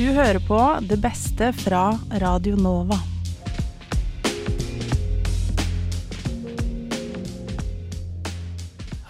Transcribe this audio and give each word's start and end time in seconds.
Du 0.00 0.06
hører 0.16 0.40
på 0.40 0.56
det 0.88 0.96
beste 0.96 1.50
fra 1.52 1.90
Radio 2.22 2.54
Nova. 2.56 2.96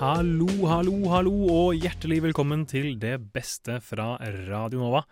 Hallo, 0.01 0.49
hallo, 0.67 0.97
hallo, 1.13 1.35
og 1.55 1.79
hjertelig 1.79 2.19
velkommen 2.25 2.65
til 2.67 2.97
det 2.99 3.21
beste 3.31 3.77
fra 3.87 4.17
Radio 4.49 4.81
Nova. 4.81 5.05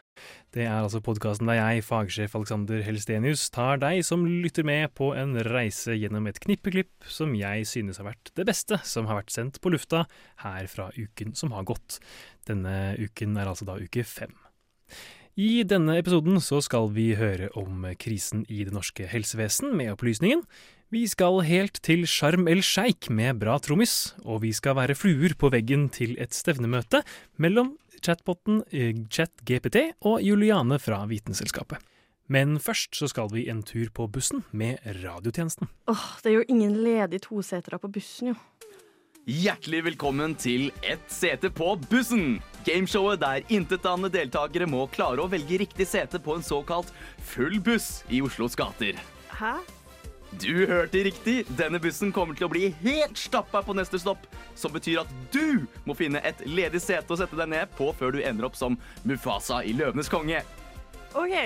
Det 0.50 0.64
er 0.64 0.80
altså 0.80 0.98
podkasten 0.98 1.46
der 1.46 1.60
jeg, 1.60 1.84
fagsjef 1.86 2.34
Alexander 2.34 2.82
Helstenius, 2.82 3.46
tar 3.54 3.78
deg 3.78 4.02
som 4.08 4.26
lytter 4.26 4.66
med 4.66 4.90
på 4.98 5.12
en 5.14 5.38
reise 5.46 5.94
gjennom 5.94 6.26
et 6.26 6.42
knippeklipp 6.42 7.06
som 7.06 7.38
jeg 7.38 7.70
synes 7.70 8.02
har 8.02 8.10
vært 8.10 8.34
det 8.34 8.48
beste 8.50 8.80
som 8.82 9.06
har 9.06 9.20
vært 9.20 9.30
sendt 9.36 9.62
på 9.62 9.70
lufta 9.76 10.08
her 10.42 10.66
fra 10.74 10.90
uken 10.98 11.38
som 11.38 11.54
har 11.54 11.70
gått. 11.70 12.00
Denne 12.50 12.96
uken 12.98 13.38
er 13.38 13.54
altså 13.54 13.70
da 13.70 13.78
uke 13.78 14.02
fem. 14.02 14.34
I 15.38 15.60
denne 15.62 15.94
episoden 16.00 16.40
så 16.42 16.58
skal 16.58 16.88
vi 16.96 17.12
høre 17.14 17.46
om 17.54 17.84
krisen 18.02 18.40
i 18.50 18.64
det 18.66 18.72
norske 18.74 19.04
helsevesen 19.06 19.70
med 19.78 19.92
opplysningen. 19.92 20.40
Vi 20.90 21.04
skal 21.06 21.44
helt 21.46 21.78
til 21.86 22.08
Sharm 22.10 22.48
el 22.50 22.58
Sheikh 22.66 23.12
med 23.14 23.38
bra 23.38 23.54
trommis, 23.62 24.16
og 24.26 24.42
vi 24.42 24.50
skal 24.56 24.74
være 24.80 24.96
fluer 24.98 25.36
på 25.38 25.52
veggen 25.54 25.86
til 25.94 26.16
et 26.18 26.34
stevnemøte 26.34 27.04
mellom 27.38 27.76
chatboten 28.02 28.64
ChatGPT 29.14 29.78
og 30.10 30.26
Juliane 30.26 30.80
fra 30.82 31.04
Vitenselskapet. 31.06 31.78
Men 32.26 32.58
først 32.58 32.98
så 32.98 33.06
skal 33.06 33.30
vi 33.30 33.46
en 33.46 33.62
tur 33.62 33.94
på 33.94 34.08
bussen 34.10 34.42
med 34.50 34.82
radiotjenesten. 35.04 35.70
Åh, 35.86 36.06
det 36.24 36.32
er 36.32 36.40
jo 36.40 36.48
ingen 36.50 36.74
ledige 36.82 37.28
tosetere 37.30 37.78
på 37.78 37.94
bussen, 37.94 38.34
jo. 38.34 38.40
Hjertelig 39.28 39.82
velkommen 39.84 40.32
til 40.40 40.70
Ett 40.80 41.10
sete 41.12 41.50
på 41.52 41.74
bussen! 41.90 42.38
Gameshowet 42.64 43.20
der 43.20 43.42
intetanende 43.52 44.08
deltakere 44.14 44.64
må 44.64 44.86
klare 44.88 45.20
å 45.20 45.28
velge 45.28 45.58
riktig 45.60 45.84
sete 45.90 46.16
på 46.16 46.38
en 46.38 46.46
såkalt 46.46 46.88
full 47.28 47.58
buss 47.60 48.06
i 48.08 48.22
Oslos 48.24 48.56
gater. 48.56 48.96
Hæ? 49.36 49.52
Du 50.40 50.64
hørte 50.64 51.04
riktig. 51.04 51.42
Denne 51.60 51.76
bussen 51.76 52.08
kommer 52.08 52.40
til 52.40 52.48
å 52.48 52.50
bli 52.54 52.70
helt 52.80 53.20
stappa 53.20 53.60
på 53.68 53.76
neste 53.76 54.00
stopp. 54.00 54.24
Som 54.56 54.72
betyr 54.72 55.02
at 55.04 55.12
du 55.28 55.68
må 55.84 55.92
finne 55.98 56.24
et 56.24 56.40
ledig 56.48 56.80
sete 56.86 57.12
å 57.12 57.20
sette 57.20 57.36
deg 57.36 57.52
ned 57.52 57.76
på 57.76 57.92
før 58.00 58.16
du 58.16 58.22
ender 58.24 58.48
opp 58.48 58.56
som 58.56 58.80
Mufasa 59.04 59.60
i 59.60 59.76
Løvenes 59.76 60.08
konge. 60.08 60.40
OK. 61.12 61.36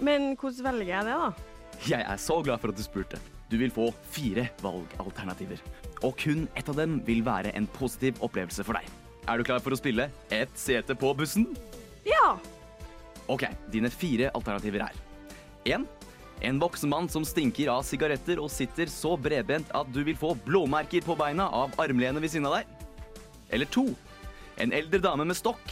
Men 0.00 0.32
hvordan 0.40 0.70
velger 0.72 0.96
jeg 0.96 1.10
det, 1.12 1.20
da? 1.20 1.32
Jeg 1.84 2.12
er 2.16 2.28
så 2.30 2.40
glad 2.40 2.64
for 2.64 2.72
at 2.72 2.80
du 2.80 2.88
spurte. 2.88 3.20
Du 3.52 3.60
vil 3.60 3.76
få 3.76 3.92
fire 4.08 4.48
valgalternativer. 4.64 5.60
Og 6.04 6.16
kun 6.20 6.46
ett 6.54 6.68
av 6.68 6.76
dem 6.78 6.98
vil 7.06 7.22
være 7.24 7.54
en 7.56 7.66
positiv 7.78 8.20
opplevelse 8.24 8.64
for 8.66 8.76
deg. 8.76 8.88
Er 9.24 9.40
du 9.40 9.46
klar 9.46 9.62
for 9.64 9.72
å 9.72 9.78
spille 9.80 10.10
Ett 10.28 10.52
sete 10.58 10.96
på 10.98 11.14
bussen? 11.16 11.46
Ja! 12.04 12.34
OK, 13.32 13.46
dine 13.72 13.88
fire 13.88 14.28
alternativer 14.36 14.84
er 14.84 14.98
1. 15.64 15.86
En 16.44 16.58
voksen 16.60 16.90
mann 16.92 17.08
som 17.08 17.24
stinker 17.24 17.70
av 17.72 17.86
sigaretter 17.88 18.40
og 18.42 18.52
sitter 18.52 18.90
så 18.92 19.14
bredbent 19.16 19.70
at 19.72 19.88
du 19.94 20.02
vil 20.04 20.18
få 20.18 20.34
blåmerker 20.44 21.06
på 21.06 21.16
beina 21.16 21.46
av 21.48 21.72
armlenet 21.80 22.20
ved 22.20 22.34
siden 22.34 22.50
av 22.50 22.58
deg. 22.58 22.90
Eller 23.54 23.70
2. 23.72 23.86
En 24.60 24.74
eldre 24.76 25.00
dame 25.00 25.24
med 25.24 25.38
stokk. 25.38 25.62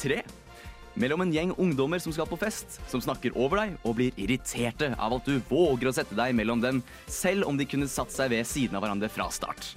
3. 0.00 0.22
Mellom 0.98 1.22
en 1.22 1.32
gjeng 1.34 1.52
ungdommer 1.54 2.00
som 2.02 2.12
skal 2.14 2.26
på 2.26 2.38
fest, 2.40 2.80
som 2.90 3.02
snakker 3.02 3.36
over 3.38 3.62
deg 3.62 3.76
og 3.86 3.94
blir 4.00 4.16
irriterte 4.18 4.90
av 4.98 5.14
at 5.16 5.28
du 5.28 5.38
våger 5.50 5.90
å 5.90 5.94
sette 5.94 6.16
deg 6.18 6.34
mellom 6.34 6.62
dem, 6.62 6.82
selv 7.06 7.46
om 7.46 7.58
de 7.58 7.68
kunne 7.68 7.88
satt 7.90 8.10
seg 8.14 8.32
ved 8.34 8.48
siden 8.48 8.78
av 8.78 8.84
hverandre 8.84 9.10
fra 9.12 9.28
start. 9.30 9.74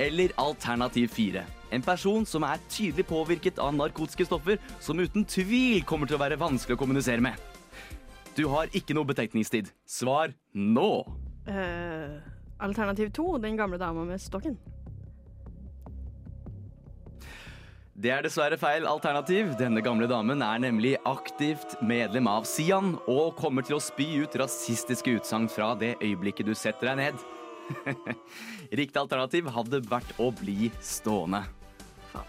Eller 0.00 0.32
alternativ 0.40 1.10
4. 1.16 1.42
En 1.74 1.82
person 1.82 2.24
som 2.26 2.46
er 2.46 2.62
tydelig 2.70 3.06
påvirket 3.10 3.58
av 3.62 3.74
narkotiske 3.74 4.26
stoffer, 4.28 4.60
som 4.82 5.02
uten 5.02 5.26
tvil 5.26 5.82
kommer 5.86 6.08
til 6.08 6.18
å 6.18 6.22
være 6.22 6.38
vanskelig 6.40 6.78
å 6.78 6.80
kommunisere 6.80 7.22
med. 7.22 7.34
Du 8.38 8.46
har 8.48 8.70
ikke 8.76 8.94
noe 8.94 9.08
betenkningstid. 9.08 9.68
Svar 9.84 10.32
nå. 10.54 10.90
Uh, 11.50 12.22
alternativ 12.62 13.10
to, 13.16 13.34
den 13.42 13.58
gamle 13.58 13.78
dama 13.82 14.06
med 14.06 14.22
stokken. 14.22 14.56
Det 17.98 18.12
er 18.14 18.22
dessverre 18.22 18.56
feil 18.60 18.86
alternativ. 18.86 19.50
Denne 19.58 19.82
gamle 19.82 20.06
damen 20.10 20.42
er 20.46 20.60
nemlig 20.62 20.94
aktivt 21.08 21.74
medlem 21.82 22.28
av 22.30 22.46
Sian 22.48 22.94
og 23.10 23.34
kommer 23.40 23.66
til 23.66 23.76
å 23.76 23.82
spy 23.82 24.22
ut 24.22 24.36
rasistiske 24.38 25.16
utsagn 25.18 25.48
fra 25.50 25.72
det 25.78 25.96
øyeblikket 25.98 26.46
du 26.46 26.54
setter 26.54 26.92
deg 26.92 27.00
ned. 27.02 27.26
Riktig 28.80 29.00
alternativ 29.00 29.50
hadde 29.50 29.82
vært 29.90 30.14
å 30.22 30.30
bli 30.38 30.70
stående. 30.84 31.42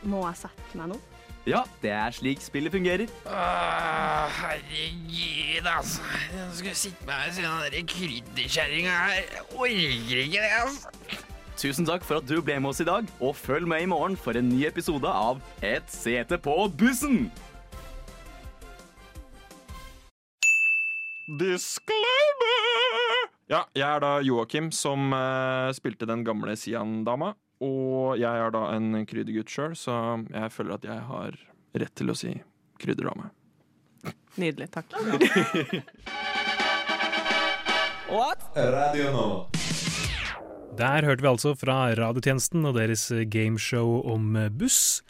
Må 0.01 0.25
jeg 0.31 0.41
sette 0.43 0.81
meg 0.81 0.93
nå? 0.95 0.99
Ja, 1.49 1.63
det 1.81 1.89
er 1.93 2.13
slik 2.13 2.41
spillet 2.45 2.73
fungerer. 2.73 3.09
Åh, 3.25 4.41
herregud, 4.41 5.65
altså. 5.65 6.05
Jeg 6.33 6.51
skulle 6.59 6.77
sitte 6.77 7.07
meg 7.07 7.23
ved 7.25 7.37
siden 7.37 7.49
av 7.53 7.71
den 7.73 7.89
krydderkjerringa 7.89 8.97
her. 9.07 9.23
Jeg 9.37 9.47
orker 9.55 10.25
ikke 10.25 10.43
det, 10.43 10.53
altså. 10.61 11.29
Tusen 11.59 11.85
takk 11.85 12.03
for 12.07 12.21
at 12.21 12.27
du 12.29 12.39
ble 12.41 12.55
med 12.61 12.71
oss 12.71 12.81
i 12.81 12.87
dag, 12.87 13.07
og 13.21 13.35
følg 13.37 13.67
med 13.69 13.83
i 13.83 13.89
morgen 13.89 14.15
for 14.17 14.37
en 14.37 14.49
ny 14.49 14.63
episode 14.69 15.07
av 15.07 15.41
Et 15.65 15.85
sete 15.91 16.39
på 16.41 16.55
bussen! 16.79 17.27
Disclaimer! 21.39 23.27
Ja, 23.51 23.65
jeg 23.75 23.85
er 23.85 23.99
da 24.03 24.11
Joakim, 24.23 24.71
som 24.73 25.11
eh, 25.15 25.69
spilte 25.75 26.07
den 26.09 26.23
gamle 26.27 26.55
Sian-dama. 26.59 27.33
Og 27.61 28.17
jeg 28.17 28.31
er 28.45 28.53
da 28.55 28.63
en 28.73 29.05
kryddergutt 29.05 29.51
sjøl, 29.51 29.75
så 29.77 29.93
jeg 30.31 30.51
føler 30.55 30.79
at 30.79 30.87
jeg 30.87 31.03
har 31.11 31.37
rett 31.77 31.93
til 31.99 32.09
å 32.09 32.17
si 32.17 32.33
krydderdame. 32.81 33.29
Nydelig. 34.41 34.71
Takk. 34.73 34.95
What? 38.11 38.39
Radio 38.55 39.11
Nova. 39.13 39.60
Der 40.81 41.05
hørte 41.05 41.21
vi 41.21 41.29
altså 41.29 41.51
fra 41.53 41.91
radiotjenesten 41.93 42.65
og 42.65 42.73
deres 42.79 43.03
gameshow 43.29 43.99
om 44.09 44.33
buss. 44.57 45.03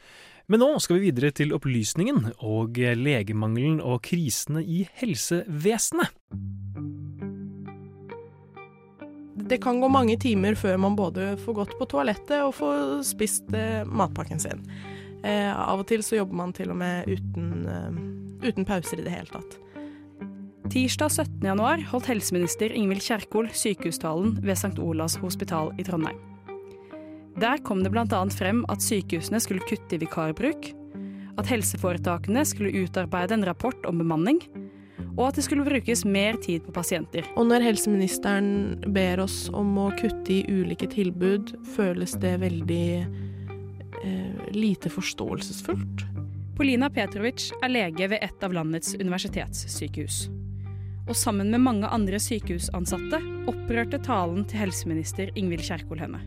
Men 0.51 0.59
nå 0.59 0.73
skal 0.83 0.97
vi 0.97 1.07
videre 1.07 1.31
til 1.31 1.53
opplysningen 1.55 2.33
og 2.43 2.75
legemangelen 2.75 3.79
og 3.79 4.01
krisene 4.03 4.65
i 4.67 4.81
helsevesenet. 4.99 6.11
Det 9.47 9.61
kan 9.63 9.79
gå 9.79 9.87
mange 9.91 10.17
timer 10.19 10.59
før 10.59 10.75
man 10.79 10.99
både 10.99 11.37
får 11.45 11.55
gått 11.61 11.77
på 11.79 11.87
toalettet 11.93 12.43
og 12.43 12.53
får 12.59 13.01
spist 13.07 13.55
eh, 13.55 13.87
matpakken 13.87 14.43
sin. 14.43 14.67
Eh, 15.23 15.49
av 15.55 15.79
og 15.79 15.87
til 15.87 16.03
så 16.03 16.19
jobber 16.19 16.39
man 16.43 16.51
til 16.55 16.71
og 16.71 16.81
med 16.83 17.07
uten, 17.07 17.49
eh, 17.67 18.47
uten 18.49 18.67
pauser 18.67 18.99
i 18.99 19.07
det 19.07 19.15
hele 19.15 19.31
tatt. 19.31 19.55
Tirsdag 20.71 21.11
17. 21.11 21.41
januar 21.43 21.81
holdt 21.91 22.05
helseminister 22.07 22.71
Ingvild 22.71 23.03
Kjerkol 23.03 23.49
sykehustalen 23.51 24.37
ved 24.39 24.55
St. 24.55 24.77
Olavs 24.79 25.17
hospital 25.19 25.73
i 25.75 25.83
Trondheim. 25.83 26.15
Der 27.43 27.59
kom 27.67 27.81
det 27.83 27.91
bl.a. 27.91 28.21
frem 28.31 28.61
at 28.71 28.79
sykehusene 28.85 29.41
skulle 29.43 29.67
kutte 29.67 29.97
i 29.97 29.99
vikarbruk, 29.99 30.69
at 31.35 31.51
helseforetakene 31.51 32.45
skulle 32.47 32.85
utarbeide 32.85 33.35
en 33.35 33.43
rapport 33.49 33.83
om 33.89 33.99
bemanning, 33.99 34.39
og 35.17 35.25
at 35.27 35.41
det 35.41 35.43
skulle 35.49 35.67
brukes 35.67 36.05
mer 36.07 36.39
tid 36.39 36.63
på 36.63 36.77
pasienter. 36.79 37.27
Og 37.35 37.51
når 37.51 37.67
helseministeren 37.67 38.79
ber 38.95 39.25
oss 39.27 39.49
om 39.51 39.75
å 39.75 39.91
kutte 39.99 40.37
i 40.39 40.45
ulike 40.47 40.87
tilbud, 40.87 41.51
føles 41.75 42.15
det 42.23 42.37
veldig 42.47 42.85
eh, 44.07 44.51
lite 44.55 44.93
forståelsesfullt. 44.93 46.07
Polina 46.55 46.87
Petrovic 46.93 47.49
er 47.59 47.75
lege 47.75 48.13
ved 48.13 48.23
et 48.23 48.47
av 48.47 48.55
landets 48.55 48.95
universitetssykehus. 48.95 50.29
Og 51.09 51.17
sammen 51.17 51.49
med 51.51 51.63
mange 51.63 51.89
andre 51.89 52.19
sykehusansatte 52.21 53.19
opprørte 53.49 53.99
talen 54.05 54.45
til 54.47 54.61
helseminister 54.65 55.31
Ingvild 55.39 55.65
Kjerkol 55.65 56.01
henne. 56.03 56.21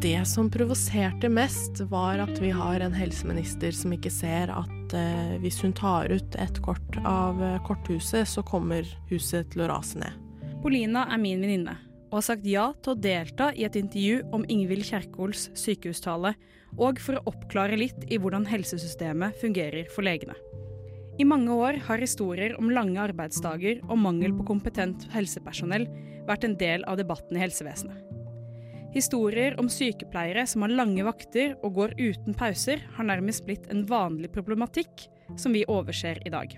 Det 0.00 0.22
som 0.24 0.48
provoserte 0.48 1.28
mest, 1.28 1.82
var 1.90 2.22
at 2.22 2.38
vi 2.40 2.52
har 2.56 2.80
en 2.80 2.94
helseminister 2.96 3.74
som 3.76 3.92
ikke 3.92 4.12
ser 4.12 4.48
at 4.54 4.94
eh, 4.96 5.34
hvis 5.42 5.60
hun 5.60 5.74
tar 5.76 6.08
ut 6.08 6.38
et 6.40 6.60
kort 6.64 6.96
av 7.04 7.42
eh, 7.44 7.58
korthuset, 7.66 8.24
så 8.24 8.40
kommer 8.46 8.88
huset 9.10 9.50
til 9.52 9.66
å 9.66 9.68
rase 9.74 10.00
ned. 10.00 10.16
Polina 10.62 11.04
er 11.12 11.20
min 11.20 11.44
venninne 11.44 11.76
og 12.10 12.18
har 12.18 12.26
sagt 12.26 12.46
ja 12.48 12.70
til 12.82 12.94
å 12.94 12.98
delta 12.98 13.50
i 13.54 13.66
et 13.66 13.76
intervju 13.78 14.24
om 14.34 14.46
Ingvild 14.50 14.88
Kjerkols 14.88 15.48
sykehustale, 15.58 16.34
og 16.78 16.98
for 17.02 17.18
å 17.18 17.26
oppklare 17.30 17.78
litt 17.78 18.08
i 18.10 18.18
hvordan 18.18 18.46
helsesystemet 18.50 19.38
fungerer 19.42 19.90
for 19.94 20.06
legene. 20.06 20.34
I 21.20 21.24
mange 21.28 21.52
år 21.52 21.76
har 21.84 22.00
historier 22.00 22.54
om 22.56 22.70
lange 22.72 22.96
arbeidsdager 23.02 23.82
og 23.90 23.98
mangel 24.00 24.32
på 24.38 24.46
kompetent 24.48 25.02
helsepersonell 25.12 25.84
vært 26.24 26.46
en 26.46 26.54
del 26.56 26.86
av 26.88 26.96
debatten 26.96 27.36
i 27.36 27.42
helsevesenet. 27.42 27.98
Historier 28.94 29.58
om 29.60 29.68
sykepleiere 29.70 30.46
som 30.48 30.64
har 30.64 30.72
lange 30.72 31.04
vakter 31.04 31.52
og 31.60 31.76
går 31.76 31.92
uten 31.98 32.34
pauser, 32.34 32.80
har 32.96 33.06
nærmest 33.06 33.44
blitt 33.46 33.68
en 33.70 33.84
vanlig 33.90 34.32
problematikk 34.32 35.04
som 35.38 35.52
vi 35.54 35.66
overser 35.68 36.22
i 36.24 36.32
dag. 36.32 36.56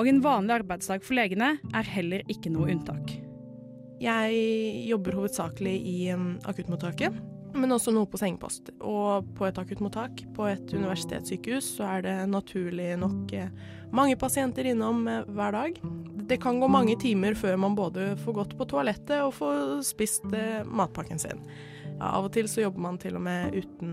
Og 0.00 0.08
en 0.08 0.24
vanlig 0.24 0.56
arbeidsdag 0.62 1.04
for 1.04 1.18
legene 1.18 1.52
er 1.76 1.92
heller 1.92 2.24
ikke 2.32 2.50
noe 2.56 2.72
unntak. 2.72 3.18
Jeg 4.00 4.42
jobber 4.88 5.20
hovedsakelig 5.20 5.76
i 5.76 5.98
akuttmottaket. 6.16 7.14
Men 7.56 7.74
også 7.74 7.92
noe 7.94 8.08
på 8.10 8.18
sengepost. 8.20 8.70
Og 8.84 9.26
på 9.38 9.46
et 9.48 9.58
akuttmottak 9.60 10.22
på 10.36 10.48
et 10.50 10.74
universitetssykehus 10.74 11.72
så 11.78 11.88
er 11.96 12.04
det 12.06 12.16
naturlig 12.30 12.92
nok 13.00 13.32
eh, 13.36 13.48
mange 13.96 14.16
pasienter 14.20 14.68
innom 14.72 15.06
eh, 15.10 15.24
hver 15.36 15.56
dag. 15.56 15.80
Det 16.26 16.40
kan 16.42 16.60
gå 16.60 16.68
mange 16.70 16.96
timer 17.00 17.36
før 17.38 17.58
man 17.62 17.78
både 17.78 18.12
får 18.24 18.38
gått 18.40 18.54
på 18.58 18.68
toalettet 18.72 19.18
og 19.24 19.34
får 19.38 19.80
spist 19.86 20.28
eh, 20.32 20.62
matpakken 20.66 21.22
sin. 21.22 21.42
Av 21.96 22.26
og 22.26 22.32
til 22.36 22.48
så 22.50 22.66
jobber 22.66 22.86
man 22.88 23.00
til 23.00 23.16
og 23.16 23.24
med 23.24 23.56
uten, 23.56 23.92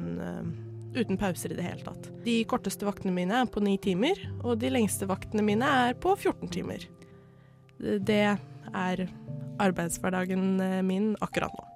uten 0.97 1.19
pauser 1.19 1.53
i 1.53 1.59
det 1.59 1.63
hele 1.63 1.85
tatt. 1.85 2.09
De 2.25 2.41
korteste 2.49 2.87
vaktene 2.87 3.15
mine 3.15 3.43
er 3.43 3.47
på 3.47 3.63
ni 3.63 3.77
timer, 3.79 4.19
og 4.43 4.59
de 4.59 4.73
lengste 4.73 5.07
vaktene 5.07 5.45
mine 5.45 5.69
er 5.87 5.95
på 5.95 6.17
14 6.17 6.51
timer. 6.51 6.83
Det 7.79 8.25
er 8.27 9.05
arbeidshverdagen 9.63 10.57
min 10.83 11.13
akkurat 11.23 11.55
nå. 11.55 11.72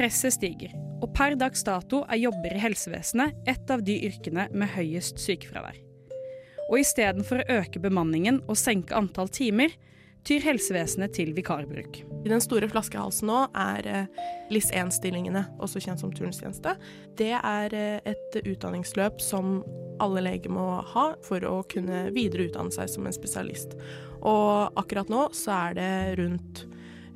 Presset 0.00 0.32
stiger, 0.32 0.70
og 1.04 1.10
per 1.12 1.34
dags 1.36 1.60
dato 1.60 1.98
er 2.08 2.22
jobber 2.22 2.54
i 2.56 2.60
helsevesenet 2.62 3.50
et 3.50 3.68
av 3.68 3.82
de 3.84 3.98
yrkene 4.06 4.46
med 4.48 4.70
høyest 4.72 5.20
sykefravær. 5.20 5.76
Og 6.70 6.78
istedenfor 6.80 7.42
å 7.42 7.58
øke 7.58 7.82
bemanningen 7.84 8.38
og 8.46 8.56
senke 8.56 8.96
antall 8.96 9.28
timer, 9.28 9.74
tyr 10.24 10.40
helsevesenet 10.46 11.12
til 11.18 11.34
vikarbruk. 11.36 12.00
Den 12.24 12.40
store 12.40 12.70
flaskehalsen 12.72 13.28
nå 13.28 13.42
er 13.52 13.90
eh, 13.92 14.24
LIS1-stillingene, 14.48 15.44
også 15.60 15.84
kjent 15.84 16.00
som 16.00 16.16
turnustjeneste. 16.16 16.78
Det 17.20 17.34
er 17.36 17.76
eh, 17.76 18.00
et 18.08 18.40
utdanningsløp 18.40 19.20
som 19.20 19.58
alle 20.00 20.24
leger 20.24 20.56
må 20.56 20.68
ha 20.94 21.10
for 21.28 21.44
å 21.44 21.58
kunne 21.68 22.06
videreutdanne 22.16 22.72
seg 22.72 22.88
som 22.88 23.04
en 23.04 23.20
spesialist. 23.20 23.76
Og 24.24 24.80
akkurat 24.80 25.12
nå 25.12 25.28
så 25.36 25.58
er 25.66 25.76
det 25.76 25.94
rundt 26.24 26.64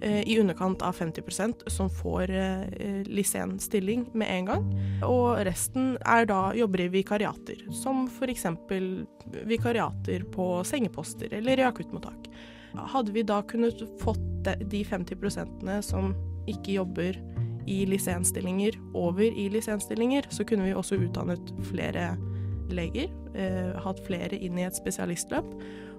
i 0.05 0.39
underkant 0.41 0.83
av 0.83 0.97
50% 0.99 1.69
som 1.73 1.91
får 1.91 2.31
eh, 2.31 3.05
LIS1-stilling 3.09 4.07
med 4.13 4.31
en 4.31 4.51
gang. 4.51 4.67
Og 5.07 5.41
resten 5.47 5.95
er 6.05 6.29
da 6.29 6.41
jobber 6.57 6.85
i 6.85 6.91
vikariater, 6.93 7.63
som 7.83 8.05
f.eks. 8.09 8.47
vikariater 9.49 10.27
på 10.35 10.49
sengeposter 10.69 11.33
eller 11.41 11.63
i 11.63 11.69
akuttmottak. 11.69 12.29
Hadde 12.75 13.15
vi 13.15 13.23
da 13.23 13.41
kunnet 13.47 13.81
fått 14.03 14.21
de 14.45 14.85
50% 14.85 15.81
som 15.87 16.13
ikke 16.51 16.77
jobber 16.77 17.17
i 17.67 17.85
LIS1-stillinger, 17.89 18.77
over 18.95 19.25
i 19.25 19.49
LIS1-stillinger, 19.49 20.29
så 20.31 20.45
kunne 20.45 20.67
vi 20.67 20.75
også 20.77 20.99
utdannet 21.01 21.53
flere 21.71 22.11
leger, 22.75 23.09
eh, 23.35 23.73
hatt 23.81 24.01
flere 24.05 24.37
inn 24.37 24.59
i 24.59 24.67
et 24.67 24.77
spesialistløp, 24.77 25.49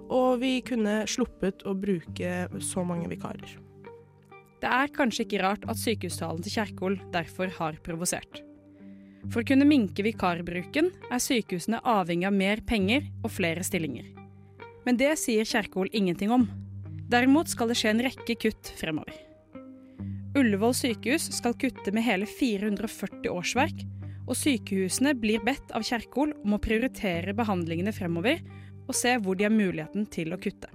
og 0.06 0.40
vi 0.42 0.60
kunne 0.62 1.00
sluppet 1.10 1.66
å 1.66 1.74
bruke 1.74 2.46
så 2.62 2.84
mange 2.86 3.10
vikarer. 3.10 3.56
Det 4.62 4.72
er 4.72 4.92
kanskje 4.94 5.26
ikke 5.26 5.42
rart 5.44 5.64
at 5.68 5.80
sykehustalen 5.80 6.42
til 6.44 6.54
Kjerkol 6.56 6.98
derfor 7.12 7.50
har 7.58 7.80
provosert. 7.84 8.42
For 9.32 9.42
å 9.42 9.48
kunne 9.48 9.66
minke 9.68 10.04
vikarbruken 10.06 10.92
er 11.10 11.22
sykehusene 11.22 11.82
avhengig 11.82 12.28
av 12.28 12.36
mer 12.36 12.62
penger 12.66 13.08
og 13.24 13.32
flere 13.34 13.64
stillinger. 13.66 14.06
Men 14.86 14.98
det 15.00 15.12
sier 15.18 15.48
Kjerkol 15.48 15.90
ingenting 15.92 16.32
om. 16.32 16.46
Derimot 17.10 17.50
skal 17.50 17.70
det 17.70 17.78
skje 17.78 17.92
en 17.92 18.04
rekke 18.06 18.38
kutt 18.46 18.70
fremover. 18.78 19.14
Ullevål 20.36 20.74
sykehus 20.76 21.30
skal 21.38 21.56
kutte 21.58 21.92
med 21.96 22.04
hele 22.04 22.26
440 22.28 23.30
årsverk, 23.32 23.84
og 24.26 24.36
sykehusene 24.36 25.14
blir 25.18 25.42
bedt 25.46 25.70
av 25.74 25.84
Kjerkol 25.86 26.34
om 26.42 26.56
å 26.56 26.62
prioritere 26.62 27.34
behandlingene 27.36 27.94
fremover 27.94 28.42
og 28.86 28.94
se 28.94 29.14
hvor 29.22 29.38
de 29.38 29.46
har 29.46 29.54
muligheten 29.54 30.06
til 30.12 30.34
å 30.34 30.40
kutte. 30.40 30.70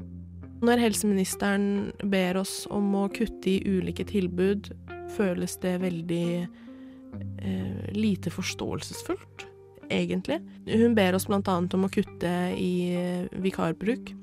Når 0.61 0.77
helseministeren 0.77 1.91
ber 2.05 2.37
oss 2.43 2.67
om 2.69 2.91
å 2.99 3.07
kutte 3.13 3.49
i 3.49 3.61
ulike 3.65 4.05
tilbud, 4.05 4.69
føles 5.15 5.57
det 5.63 5.79
veldig 5.81 6.25
eh, 6.45 7.87
lite 7.97 8.29
forståelsesfullt, 8.33 9.47
egentlig. 9.89 10.37
Hun 10.69 10.93
ber 10.97 11.17
oss 11.17 11.25
bl.a. 11.29 11.41
om 11.49 11.87
å 11.87 11.91
kutte 11.91 12.33
i 12.53 12.73
eh, 12.93 13.25
vikarbruk. 13.41 14.13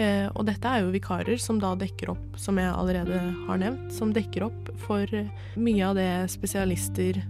Eh, 0.00 0.26
og 0.32 0.46
dette 0.48 0.72
er 0.72 0.82
jo 0.84 0.94
vikarer 0.96 1.36
som 1.40 1.60
da 1.60 1.74
dekker 1.76 2.14
opp, 2.16 2.40
som 2.40 2.56
jeg 2.60 2.72
allerede 2.72 3.20
har 3.46 3.60
nevnt, 3.60 3.92
som 3.92 4.16
dekker 4.16 4.48
opp 4.48 4.72
for 4.88 5.12
mye 5.60 5.84
av 5.84 6.00
det 6.00 6.10
spesialister 6.32 7.20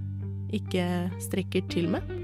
ikke 0.54 0.86
strekker 1.22 1.66
til 1.70 1.90
med. 1.90 2.14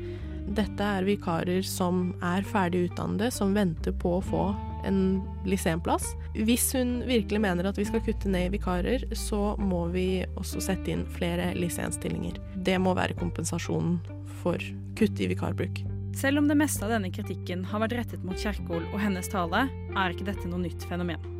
Dette 0.54 0.86
er 0.86 1.06
vikarer 1.06 1.66
som 1.66 2.12
er 2.22 2.46
ferdig 2.46 2.88
utdannede, 2.92 3.34
som 3.34 3.54
venter 3.58 3.94
på 3.94 4.20
å 4.20 4.26
få 4.26 4.52
en 4.88 5.22
lysenplass. 5.48 6.12
Hvis 6.34 6.70
hun 6.76 7.00
virkelig 7.08 7.40
mener 7.42 7.68
at 7.68 7.78
vi 7.78 7.86
skal 7.88 8.02
kutte 8.04 8.30
ned 8.32 8.48
i 8.48 8.52
vikarer, 8.56 9.06
så 9.16 9.54
må 9.60 9.84
vi 9.94 10.24
også 10.40 10.62
sette 10.64 10.94
inn 10.94 11.06
flere 11.16 11.52
lyssenstillinger. 11.58 12.40
Det 12.56 12.78
må 12.82 12.94
være 12.98 13.18
kompensasjonen 13.18 13.98
for 14.42 14.62
kutt 14.98 15.20
i 15.20 15.30
vikarbruk. 15.32 15.84
Selv 16.16 16.42
om 16.42 16.48
det 16.48 16.58
meste 16.60 16.84
av 16.84 16.92
denne 16.92 17.12
kritikken 17.12 17.64
har 17.70 17.80
vært 17.84 17.96
rettet 17.96 18.24
mot 18.26 18.38
Kjerkol 18.38 18.84
og 18.90 18.98
hennes 19.00 19.28
tale, 19.32 19.64
er 19.92 20.12
ikke 20.12 20.28
dette 20.28 20.48
noe 20.50 20.60
nytt 20.60 20.84
fenomen. 20.90 21.30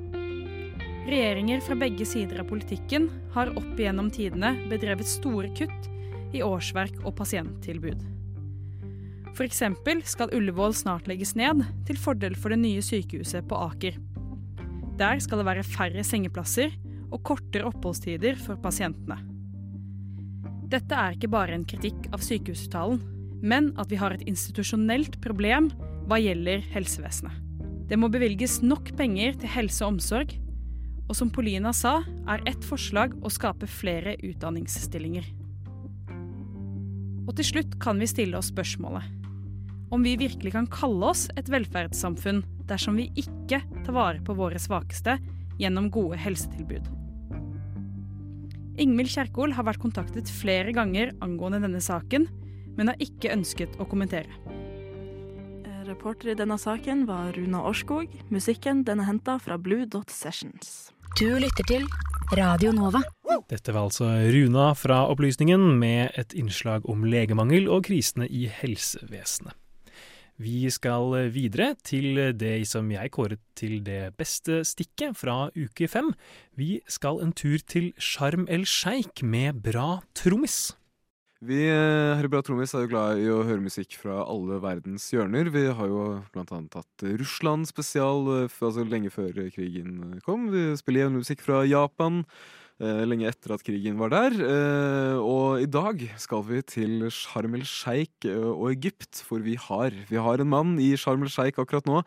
Regjeringer 1.03 1.61
fra 1.67 1.75
begge 1.77 2.07
sider 2.07 2.41
av 2.41 2.49
politikken 2.49 3.09
har 3.35 3.51
opp 3.59 3.75
igjennom 3.75 4.09
tidene 4.15 4.55
bedrevet 4.71 5.09
store 5.09 5.51
kutt 5.59 5.91
i 6.33 6.45
årsverk 6.47 7.03
og 7.03 7.17
pasienttilbud. 7.19 8.12
F.eks. 9.33 9.63
skal 10.05 10.33
Ullevål 10.37 10.75
snart 10.77 11.07
legges 11.09 11.33
ned, 11.39 11.63
til 11.89 11.97
fordel 11.97 12.35
for 12.37 12.53
det 12.53 12.59
nye 12.61 12.83
sykehuset 12.85 13.47
på 13.49 13.57
Aker. 13.57 13.97
Der 15.01 15.23
skal 15.25 15.41
det 15.41 15.47
være 15.49 15.65
færre 15.65 16.05
sengeplasser 16.05 16.75
og 17.09 17.23
kortere 17.25 17.65
oppholdstider 17.71 18.37
for 18.37 18.61
pasientene. 18.61 19.17
Dette 20.73 20.97
er 20.97 21.17
ikke 21.17 21.33
bare 21.33 21.57
en 21.57 21.65
kritikk 21.69 22.11
av 22.13 22.21
sykehusuttalen, 22.25 23.01
men 23.43 23.71
at 23.81 23.89
vi 23.91 23.99
har 24.01 24.13
et 24.13 24.27
institusjonelt 24.29 25.17
problem 25.25 25.71
hva 26.11 26.21
gjelder 26.21 26.61
helsevesenet. 26.75 27.33
Det 27.89 27.99
må 28.01 28.13
bevilges 28.13 28.61
nok 28.63 28.93
penger 29.01 29.35
til 29.41 29.53
helse 29.53 29.83
og 29.85 29.97
omsorg, 29.97 30.37
og 31.09 31.17
som 31.17 31.33
Polina 31.33 31.73
sa, 31.77 31.99
er 32.29 32.45
ett 32.49 32.65
forslag 32.65 33.17
å 33.25 33.33
skape 33.33 33.69
flere 33.69 34.15
utdanningsstillinger. 34.21 35.25
Og 37.27 37.35
til 37.41 37.49
slutt 37.49 37.81
kan 37.83 38.01
vi 38.01 38.09
stille 38.11 38.39
oss 38.39 38.53
spørsmålet 38.53 39.22
om 39.93 40.03
vi 40.03 40.17
virkelig 40.17 40.55
kan 40.55 40.67
kalle 40.73 41.13
oss 41.13 41.27
et 41.37 41.51
velferdssamfunn 41.53 42.41
dersom 42.71 42.97
vi 42.97 43.11
ikke 43.21 43.61
tar 43.85 43.95
vare 43.95 44.23
på 44.25 44.35
våre 44.39 44.61
svakeste 44.61 45.19
gjennom 45.61 45.91
gode 45.93 46.17
helsetilbud. 46.21 46.89
Ingvild 48.81 49.13
Kjerkol 49.13 49.53
har 49.53 49.69
vært 49.69 49.83
kontaktet 49.83 50.31
flere 50.33 50.73
ganger 50.73 51.13
angående 51.21 51.61
denne 51.67 51.83
saken, 51.85 52.25
men 52.79 52.89
har 52.89 53.05
ikke 53.05 53.35
ønsket 53.35 53.77
å 53.77 53.87
kommentere. 53.89 54.33
Reporter 55.85 56.33
i 56.33 56.39
denne 56.39 56.57
saken 56.57 57.05
var 57.05 57.35
Runa 57.37 57.61
Årskog. 57.69 58.09
Musikken 58.33 58.81
den 58.89 59.03
er 59.03 59.11
henta 59.11 59.37
fra 59.43 59.59
Blue 59.61 59.85
Dot 59.85 60.11
Sessions. 60.15 60.89
Du 61.19 61.27
lytter 61.37 61.69
til 61.69 61.85
Radio 62.39 62.73
Nova. 62.73 63.03
Dette 63.51 63.75
var 63.75 63.91
altså 63.91 64.09
Runa 64.33 64.71
fra 64.79 65.03
Opplysningen 65.13 65.75
med 65.83 66.17
et 66.17 66.33
innslag 66.33 66.89
om 66.89 67.05
legemangel 67.05 67.69
og 67.69 67.85
krisene 67.91 68.31
i 68.31 68.47
helsevesenet. 68.49 69.59
Vi 70.43 70.67
skal 70.75 71.31
videre 71.31 71.77
til 71.87 72.19
det 72.35 72.67
som 72.67 72.89
jeg 72.91 73.13
kåret 73.15 73.43
til 73.59 73.79
det 73.87 74.17
beste 74.19 74.63
stikket 74.67 75.15
fra 75.21 75.47
uke 75.55 75.87
fem. 75.87 76.11
Vi 76.59 76.81
skal 76.91 77.23
en 77.23 77.35
tur 77.37 77.63
til 77.63 77.93
Sharm 78.01 78.49
el 78.51 78.67
Sheikh 78.67 79.23
med 79.23 79.63
bra 79.63 80.01
trommis. 80.19 80.73
Vi 81.43 81.59
eh, 81.67 82.15
her 82.15 82.23
i 82.23 82.31
Bra 82.31 82.39
Trommis 82.47 82.71
er 82.71 82.85
jo 82.85 82.93
glad 82.93 83.19
i 83.19 83.25
å 83.27 83.41
høre 83.43 83.65
musikk 83.65 83.97
fra 83.99 84.21
alle 84.31 84.61
verdens 84.63 85.09
hjørner. 85.11 85.49
Vi 85.51 85.65
har 85.75 85.89
jo 85.91 86.05
blant 86.31 86.53
annet 86.55 86.77
hatt 86.79 87.05
Russland 87.19 87.67
spesial 87.67 88.29
eh, 88.37 88.59
altså 88.63 88.85
lenge 88.87 89.11
før 89.11 89.35
krigen 89.51 90.21
kom. 90.23 90.53
Vi 90.55 90.69
spiller 90.79 91.09
jevnlig 91.09 91.25
musikk 91.25 91.43
fra 91.43 91.65
Japan. 91.67 92.23
Eh, 92.83 93.05
lenge 93.07 93.29
etter 93.31 93.53
at 93.55 93.63
krigen 93.63 93.99
var 94.01 94.11
der. 94.11 94.35
Eh, 94.43 95.19
og 95.23 95.63
i 95.63 95.69
dag 95.71 96.01
skal 96.19 96.43
vi 96.49 96.59
til 96.67 97.05
Sharm 97.15 97.55
el 97.55 97.63
Sheikh 97.69 98.27
eh, 98.27 98.43
og 98.43 98.73
Egypt, 98.73 99.21
for 99.23 99.39
vi 99.45 99.55
har, 99.55 99.95
vi 100.09 100.19
har 100.19 100.43
en 100.43 100.51
mann 100.51 100.73
i 100.83 100.89
Sharm 100.99 101.23
el 101.23 101.31
Sheikh 101.31 101.63
akkurat 101.63 101.87
nå. 101.87 102.01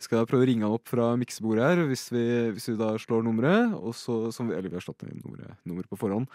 Vi 0.00 0.06
skal 0.06 0.24
prøve 0.30 0.46
å 0.46 0.48
ringe 0.48 0.64
han 0.64 0.78
opp 0.78 0.88
fra 0.88 1.10
miksebordet 1.20 1.66
her, 1.66 1.82
hvis 1.90 2.06
vi, 2.14 2.24
hvis 2.56 2.70
vi 2.70 2.78
da 2.80 2.94
slår 3.02 3.26
nummeret. 3.26 3.76
Så, 3.98 4.32
eller 4.40 4.70
vi 4.70 4.78
har 4.78 4.86
slått 4.86 5.04
nummeret, 5.04 5.58
nummeret 5.68 5.92
på 5.92 6.00
forhånd. 6.00 6.30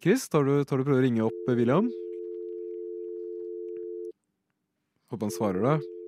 Chris, 0.00 0.28
tar 0.32 0.46
du, 0.46 0.62
tar 0.64 0.78
du 0.80 0.86
prøve 0.86 1.02
å 1.02 1.04
ringe 1.04 1.26
opp 1.26 1.50
William? 1.50 1.90
Håper 5.12 5.26
han 5.26 5.34
svarer, 5.34 5.66
da. 5.66 6.01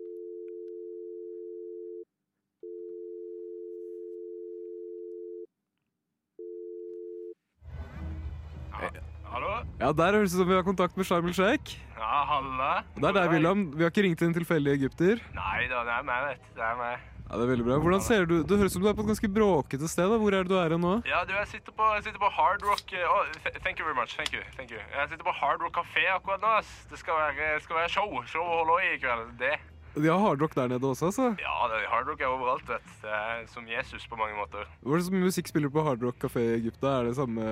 Ja, 9.84 9.90
Der 9.92 10.16
høres 10.16 10.32
det 10.32 10.38
ut 10.38 10.40
som 10.40 10.48
vi 10.48 10.54
har 10.56 10.62
kontakt 10.64 10.96
med 10.96 11.04
Sharm 11.04 11.26
el 11.28 11.34
Sheikh. 11.36 11.74
Ja, 11.92 12.22
halla. 12.24 12.68
Det 12.96 13.04
er 13.04 13.16
deg, 13.18 13.26
William. 13.34 13.64
Vi 13.76 13.84
har 13.84 13.90
ikke 13.92 14.04
ringt 14.06 14.22
en 14.24 14.32
tilfeldig 14.32 14.72
egypter. 14.78 15.20
Nei 15.36 15.66
da, 15.68 15.82
det 15.84 15.92
er 15.92 16.06
meg, 16.08 16.22
vet 16.30 16.40
du. 16.40 16.54
Det 16.56 16.64
er 16.64 16.78
meg. 16.78 17.02
Ja, 17.24 17.36
det 17.36 17.44
er 17.44 17.50
veldig 17.50 17.66
bra. 17.66 17.76
Hvordan 17.84 18.00
ser 18.04 18.24
du 18.30 18.34
Det 18.48 18.56
høres 18.60 18.72
ut 18.72 18.78
som 18.78 18.84
du 18.84 18.88
er 18.88 18.96
på 18.96 19.04
et 19.04 19.10
ganske 19.12 19.28
bråkete 19.28 19.90
sted. 19.92 20.08
da. 20.08 20.16
Hvor 20.22 20.32
er 20.32 20.48
det 20.48 20.48
du 20.48 20.56
er 20.56 20.76
nå? 20.80 20.94
Ja, 21.04 21.20
du, 21.28 21.36
jeg 21.36 21.50
sitter 21.52 21.76
på, 21.76 21.90
jeg 21.98 22.06
sitter 22.08 22.20
på 22.24 22.32
Hard 22.32 22.64
Rock 22.64 22.96
oh, 22.96 23.28
Thank 23.60 23.76
you 23.76 23.84
very 23.84 23.96
much. 24.00 24.16
Thank 24.16 24.32
you. 24.32 24.40
thank 24.56 24.72
you. 24.72 24.80
Jeg 24.80 25.08
sitter 25.12 25.24
på 25.28 25.36
Hard 25.36 25.60
Rock 25.60 25.76
kafé 25.76 26.08
akkurat 26.16 26.40
nå. 26.40 26.56
ass. 26.64 26.72
Det 26.88 26.98
skal 27.04 27.20
være, 27.20 27.60
skal 27.60 27.76
være 27.76 27.92
show. 27.92 28.08
Show 28.24 28.40
og 28.40 28.64
holde 28.64 28.80
i 28.88 28.94
i 28.96 29.00
kveld. 29.04 29.36
Det. 29.36 29.60
De 29.94 30.08
har 30.10 30.18
hardrock 30.18 30.54
der 30.56 30.72
nede 30.72 30.88
også, 30.88 31.06
altså. 31.10 31.26
Ja, 31.38 31.56
det, 31.70 31.84
hardrock 31.90 32.20
er 32.20 32.26
overalt, 32.26 32.66
vet 32.68 32.82
du. 32.86 32.94
Det 33.04 33.12
er 33.14 33.44
som 33.46 33.68
Jesus 33.68 34.06
på 34.10 34.18
mange 34.18 34.34
måter. 34.38 34.66
Hva 34.82 34.98
slags 34.98 35.12
musikk 35.14 35.52
spiller 35.52 35.70
på 35.70 35.84
hardrock 35.86 36.18
kafé 36.24 36.42
i 36.48 36.56
Egypt? 36.56 36.82
Er 36.82 37.06
det 37.10 37.14
samme, 37.16 37.44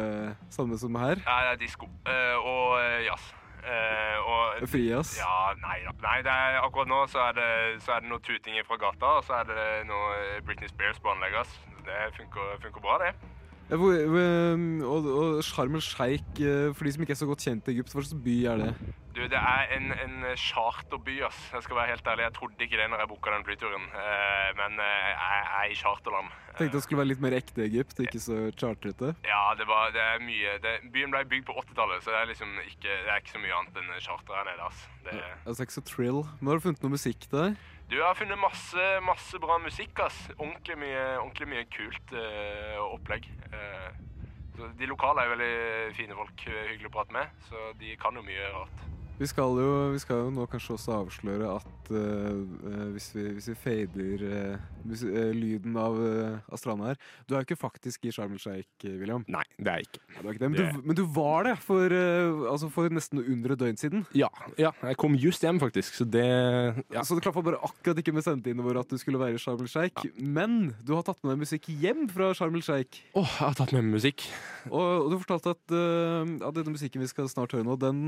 samme 0.51 0.79
som 0.79 0.99
her? 0.99 1.23
Ja, 1.23 1.39
det 1.47 1.55
er 1.55 1.63
disko 1.63 1.87
eh, 1.87 2.37
og 2.41 2.81
eh, 2.83 3.05
jazz. 3.07 3.31
Uh, 3.63 4.19
og 4.27 4.69
Frijazz? 4.69 5.19
Ja, 5.21 5.53
nei 5.63 5.77
da. 5.85 5.93
Nei, 6.03 6.17
det 6.27 6.33
er, 6.35 6.57
akkurat 6.65 6.89
nå 6.91 7.05
så 7.07 7.21
er, 7.29 7.37
det, 7.37 7.51
så 7.85 7.95
er 7.95 8.03
det 8.03 8.11
noe 8.11 8.19
tuting 8.27 8.59
fra 8.67 8.79
gata, 8.81 9.13
og 9.21 9.27
så 9.29 9.37
er 9.39 9.47
det 9.53 9.67
noe 9.87 10.17
eh, 10.19 10.41
Britney 10.43 10.71
Spears 10.73 10.99
på 10.99 11.13
anlegget. 11.15 11.53
Det 11.87 12.01
funker, 12.17 12.57
funker 12.65 12.83
bra, 12.83 12.99
det. 13.05 13.13
Ja, 13.73 13.79
hvor- 13.81 14.03
og, 14.85 15.07
og 15.19 15.45
Sharm 15.45 15.75
el 15.79 15.81
Sheikh, 15.81 16.43
eh, 16.45 16.75
for 16.77 16.85
de 16.85 16.93
som 16.93 17.03
ikke 17.07 17.15
er 17.17 17.21
så 17.23 17.29
godt 17.31 17.41
kjent 17.47 17.69
i 17.71 17.73
Egypt, 17.73 17.89
hva 17.95 18.03
slags 18.03 18.19
by 18.27 18.35
er 18.53 18.61
det? 18.61 18.75
Du, 19.17 19.21
det 19.29 19.37
er 19.39 19.73
en, 19.77 19.91
en 19.93 20.23
charterby, 20.41 21.19
ass. 21.25 21.39
Jeg 21.53 21.65
skal 21.67 21.77
være 21.77 21.91
helt 21.93 22.07
ærlig. 22.09 22.23
Jeg 22.25 22.35
trodde 22.37 22.65
ikke 22.65 22.79
det 22.81 22.87
når 22.93 23.03
jeg 23.03 23.09
booka 23.11 23.33
den 23.35 23.45
flyturen. 23.49 23.85
Eh, 24.03 24.51
men 24.61 24.77
eh, 24.81 25.09
jeg 25.13 25.43
er 25.61 25.73
i 25.73 25.77
charterland. 25.77 26.31
Tenkte 26.59 26.77
det 26.79 26.85
skulle 26.85 27.01
være 27.03 27.11
litt 27.13 27.21
mer 27.25 27.37
ekte 27.37 27.65
Egypt, 27.65 28.01
ikke 28.05 28.21
så 28.21 28.39
chartrete. 28.61 29.15
Ja, 29.29 29.43
det, 29.57 29.67
var, 29.69 29.89
det 29.97 30.01
er 30.05 30.21
mye 30.25 30.57
det, 30.65 30.75
Byen 30.93 31.13
ble 31.13 31.25
bygd 31.33 31.49
på 31.49 31.57
80-tallet, 31.61 32.05
så 32.05 32.13
det 32.13 32.21
er 32.23 32.31
liksom 32.33 32.53
ikke, 32.67 32.89
det 32.89 33.09
er 33.13 33.21
ikke 33.25 33.35
så 33.37 33.43
mye 33.45 33.57
annet 33.61 33.81
enn 33.83 33.93
charter 34.05 34.37
her 34.37 34.49
nede. 34.51 34.69
ass. 34.69 34.85
Det, 35.09 35.17
Altså 35.49 35.65
ikke 35.67 35.79
så 35.81 35.85
trill. 35.93 36.23
Men 36.41 36.53
har 36.53 36.61
du 36.61 36.67
funnet 36.69 36.85
noe 36.85 36.97
musikk 36.97 37.29
der? 37.33 37.57
Du 37.93 37.99
har 38.01 38.15
funnet 38.15 38.39
masse, 38.41 38.85
masse 39.05 39.39
bra 39.39 39.59
musikk. 39.61 40.01
ass. 40.01 40.17
Ordentlig 40.39 40.79
mye, 40.81 41.03
ordentlig 41.21 41.49
mye 41.51 41.65
kult 41.69 42.15
eh, 42.17 42.79
opplegg. 42.81 43.29
Eh, 43.53 43.91
de 44.79 44.89
lokale 44.89 45.27
er 45.27 45.33
veldig 45.35 45.97
fine 45.99 46.17
folk, 46.17 46.47
eh, 46.49 46.71
hyggelig 46.71 46.89
å 46.89 46.95
prate 46.97 47.13
med, 47.19 47.37
så 47.51 47.69
de 47.81 47.93
kan 48.01 48.17
jo 48.17 48.25
mye 48.25 48.49
rart. 48.55 48.92
Vi 49.21 49.27
skal 49.31 49.55
jo, 49.61 49.67
vi 49.93 49.99
skal 50.03 50.25
jo 50.25 50.31
nå 50.35 50.45
kanskje 50.51 50.73
også 50.75 50.95
avsløre 50.97 51.47
at 51.55 51.91
eh, 51.95 52.39
hvis, 52.95 53.05
vi, 53.15 53.27
hvis 53.37 53.47
vi 53.53 53.55
fader 53.61 54.23
uh, 54.25 55.19
lyden 55.37 55.77
av, 55.79 55.95
uh, 56.01 56.39
av 56.51 56.59
stranda 56.59 56.89
her 56.91 56.99
Du 57.29 57.35
er 57.37 57.43
jo 57.43 57.47
ikke 57.47 57.59
faktisk 57.61 58.09
i 58.09 58.13
Sharm 58.15 58.33
el 58.35 58.41
Sheikh, 58.43 58.89
William. 58.99 59.23
Nei, 59.31 59.45
det 59.61 59.71
er 59.71 59.83
jeg 59.83 59.87
ikke. 59.91 60.01
Ja, 60.17 60.23
er 60.25 60.33
ikke 60.33 60.43
det. 60.43 60.49
Men, 60.51 60.59
Det- 60.59 60.73
du, 60.75 60.81
men 60.91 60.99
du 60.99 61.05
var 61.15 61.47
det 61.47 61.55
for, 61.63 61.95
altså 62.51 62.71
for 62.73 62.91
nesten 62.91 63.21
under 63.23 63.55
et 63.55 63.61
døgn 63.63 63.79
siden. 63.79 64.03
Ja, 64.19 64.31
ja, 64.59 64.73
jeg 64.89 64.99
kom 64.99 65.15
just 65.21 65.45
hjem, 65.47 65.61
faktisk, 65.63 65.95
så 66.01 66.07
det 66.09 66.25
ja. 66.91 67.05
Så 67.07 67.15
det 67.15 67.23
klaffa 67.29 67.45
bare 67.47 67.61
akkurat 67.63 68.01
ikke 68.03 68.15
med 68.17 68.27
sendetidene 68.27 68.65
våre 68.67 68.83
at 68.83 68.91
du 68.91 68.99
skulle 68.99 69.21
være 69.23 69.39
i 69.39 69.43
Sharm 69.45 69.63
el 69.63 69.71
Sheikh. 69.71 70.09
Men 70.19 70.73
du 70.83 70.97
har 70.97 71.07
tatt 71.07 71.21
med 71.23 71.37
deg 71.37 71.45
musikk 71.45 71.69
hjem 71.85 72.09
fra 72.11 72.33
Sharm 72.35 72.59
el 72.59 72.65
Sheikh. 72.67 73.05
Åh, 73.15 73.29
jeg 73.39 73.47
har 73.53 73.61
tatt 73.61 73.77
med 73.77 73.87
meg 73.87 74.01
musikk. 74.01 74.27
Og, 74.73 74.83
og 75.05 75.13
du 75.15 75.21
fortalte 75.23 75.55
at, 75.55 75.77
uh, 75.77 76.49
at 76.49 76.59
denne 76.59 76.75
musikken 76.75 77.05
vi 77.05 77.11
skal 77.13 77.31
snart 77.31 77.55
høre 77.55 77.69
nå, 77.69 77.79
den 77.79 78.03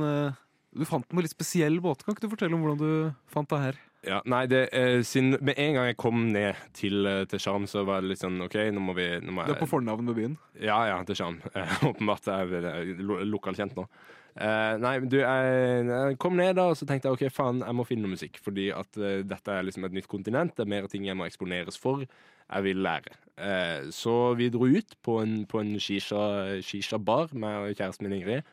Du 0.74 0.84
fant 0.88 1.04
den 1.08 1.16
på 1.18 1.22
litt 1.24 1.34
spesiell 1.34 1.80
båt. 1.84 2.02
Kan 2.04 2.14
ikke 2.16 2.26
du 2.26 2.32
fortelle 2.32 2.56
om 2.56 2.64
hvordan 2.64 2.80
du 2.80 3.12
fant 3.30 3.50
det 3.50 3.60
her? 3.62 3.78
Ja, 4.04 4.18
nei, 4.28 4.42
det, 4.50 4.66
eh, 4.76 5.00
sin, 5.06 5.30
Med 5.40 5.54
en 5.56 5.74
gang 5.78 5.86
jeg 5.88 5.96
kom 5.96 6.26
ned 6.32 6.58
til, 6.76 7.06
eh, 7.08 7.22
til 7.24 7.40
så 7.40 7.84
var 7.88 8.02
det 8.02 8.10
litt 8.10 8.20
sånn 8.20 8.36
OK, 8.44 8.56
nå 8.74 8.80
må 8.84 8.92
vi 8.98 9.06
nå 9.24 9.32
må 9.32 9.46
Du 9.46 9.52
jeg, 9.52 9.56
er 9.56 9.62
på 9.62 9.68
fornavn 9.70 10.04
med 10.04 10.14
byen? 10.18 10.34
Ja, 10.60 10.76
ja, 10.90 10.98
til 11.08 11.16
Sjarm. 11.16 11.38
Eh, 11.56 11.78
Åpenbart 11.88 12.28
er 12.28 12.52
jeg 12.52 12.98
lo 13.00 13.16
lokalt 13.24 13.56
kjent 13.56 13.74
nå. 13.78 13.86
Eh, 14.36 14.74
nei, 14.82 14.98
du, 15.08 15.16
jeg, 15.22 15.86
jeg 15.88 16.18
kom 16.20 16.36
ned 16.36 16.56
da, 16.58 16.66
og 16.72 16.76
så 16.76 16.84
tenkte 16.90 17.08
jeg 17.08 17.16
OK, 17.16 17.24
faen, 17.32 17.62
jeg 17.64 17.78
må 17.78 17.86
finne 17.88 18.04
noe 18.04 18.16
musikk. 18.18 18.36
Fordi 18.44 18.68
at 18.76 18.98
eh, 19.00 19.22
dette 19.24 19.54
er 19.56 19.64
liksom 19.64 19.86
et 19.88 19.96
nytt 19.96 20.10
kontinent. 20.10 20.52
Det 20.58 20.66
er 20.66 20.72
mer 20.74 20.90
ting 20.92 21.06
jeg 21.08 21.16
må 21.16 21.24
eksponeres 21.30 21.78
for. 21.80 22.04
Jeg 22.04 22.66
vil 22.66 22.82
lære. 22.84 23.14
Eh, 23.40 23.88
så 23.94 24.34
vi 24.36 24.50
dro 24.52 24.66
ut 24.68 24.98
på 25.06 25.16
en, 25.22 25.46
på 25.48 25.62
en 25.62 25.72
shisha- 25.80 26.60
shisha-bar 26.60 27.32
med 27.32 27.72
kjæresten 27.78 28.04
min 28.10 28.18
Ingrid. 28.20 28.44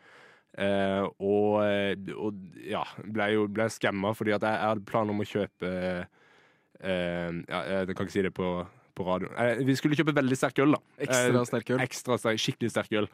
Eh, 0.59 1.05
og, 1.23 1.61
og 2.19 2.57
ja, 2.67 2.83
ble 3.07 3.27
jo 3.31 3.45
ble 3.47 3.69
skamma 3.71 4.11
fordi 4.17 4.33
at 4.35 4.43
jeg, 4.43 4.57
jeg 4.59 4.71
hadde 4.73 4.89
planer 4.89 5.15
om 5.15 5.23
å 5.23 5.27
kjøpe 5.29 5.69
eh, 6.83 7.37
ja, 7.47 7.61
Jeg 7.69 7.95
kan 7.95 8.03
ikke 8.03 8.15
si 8.17 8.25
det 8.25 8.33
på, 8.35 8.49
på 8.97 9.05
radio. 9.07 9.29
Eh, 9.39 9.61
vi 9.67 9.77
skulle 9.79 9.95
kjøpe 9.95 10.15
veldig 10.17 10.37
sterk 10.37 10.59
øl, 10.63 10.75
da. 10.75 10.81
Ekstra 11.07 11.39
Eh, 11.39 11.47
sterk 11.47 11.71
øl? 11.75 11.85
Ekstra 11.85 12.19
sterk, 12.19 12.41
skikkelig 12.43 12.73
sterk 12.73 12.97
øl. 12.99 13.09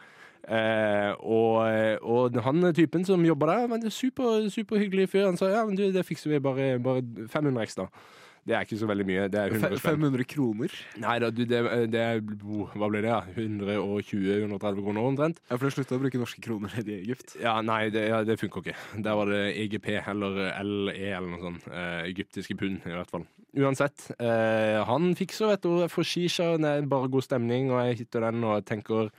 Eh, 0.47 1.11
og, 1.19 1.61
og 2.01 2.37
han 2.45 2.71
typen 2.77 3.05
som 3.05 3.25
jobba 3.25 3.51
der, 3.51 3.67
var 3.69 3.81
en 3.81 3.91
super, 3.93 4.47
superhyggelig 4.53 5.09
fyr. 5.13 5.27
Han 5.27 5.37
sa 5.39 5.51
ja, 5.51 5.65
men 5.67 5.77
du, 5.77 5.85
det 5.93 6.05
fikser 6.07 6.33
vi 6.33 6.41
bare, 6.43 6.71
bare 6.83 7.03
500 7.27 7.67
ekstra. 7.67 7.89
Det 8.47 8.55
er 8.55 8.63
ikke 8.63 8.77
så 8.79 8.87
veldig 8.87 9.05
mye. 9.07 9.23
Det 9.31 9.39
er 9.41 9.53
100 9.53 9.79
spenn. 9.81 10.03
500 10.05 10.27
kroner? 10.31 10.75
Nei 11.03 11.15
da, 11.19 11.29
du, 11.35 11.41
det, 11.49 11.59
det 11.91 11.99
er 12.03 12.21
Hva 12.23 12.87
ble 12.87 13.01
det, 13.03 13.11
da? 13.11 13.19
120-130 13.35 14.85
kroner 14.85 15.07
omtrent? 15.09 15.41
Ja, 15.49 15.57
for 15.57 15.67
det 15.67 15.73
slutta 15.75 15.97
å 15.97 16.01
bruke 16.03 16.21
norske 16.21 16.43
kroner 16.45 16.77
i 16.79 16.85
Egypt. 17.01 17.35
Ja, 17.43 17.57
nei, 17.65 17.89
det, 17.91 18.05
ja, 18.07 18.21
det 18.27 18.37
funker 18.39 18.63
ikke. 18.63 18.77
Der 19.03 19.17
var 19.19 19.31
det 19.33 19.41
EGP 19.65 19.89
eller 19.99 20.39
LE 20.63 20.93
eller 20.95 21.27
noe 21.33 21.43
sånt. 21.43 21.67
Eh, 21.67 22.05
egyptiske 22.07 22.55
pund, 22.59 22.87
i 22.87 22.95
hvert 22.95 23.11
fall. 23.11 23.27
Uansett. 23.57 24.07
Eh, 24.15 24.79
han 24.87 25.11
fikser, 25.19 25.51
vet 25.51 25.67
du. 25.67 25.83
For 25.91 26.07
shisha, 26.07 26.53
det 26.61 26.71
er 26.71 26.89
bare 26.89 27.11
god 27.11 27.27
stemning, 27.27 27.73
og 27.73 27.83
jeg 27.83 28.03
hitter 28.05 28.29
den 28.29 28.47
og 28.47 28.63
tenker 28.69 29.11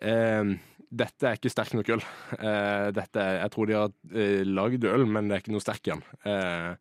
eh, 0.00 0.56
dette 0.90 1.28
er 1.28 1.36
ikke 1.36 1.52
sterk 1.52 1.76
nok 1.76 1.92
øl. 1.98 2.08
Eh, 2.40 2.88
dette 2.96 3.28
jeg 3.36 3.52
tror 3.52 3.68
de 3.68 3.78
har 3.82 3.92
eh, 4.16 4.48
lagd 4.48 4.88
øl, 4.88 5.06
men 5.12 5.28
det 5.28 5.36
er 5.36 5.44
ikke 5.44 5.54
noe 5.58 5.66
sterk 5.68 5.84
igjen. 5.92 6.04
den. 6.24 6.80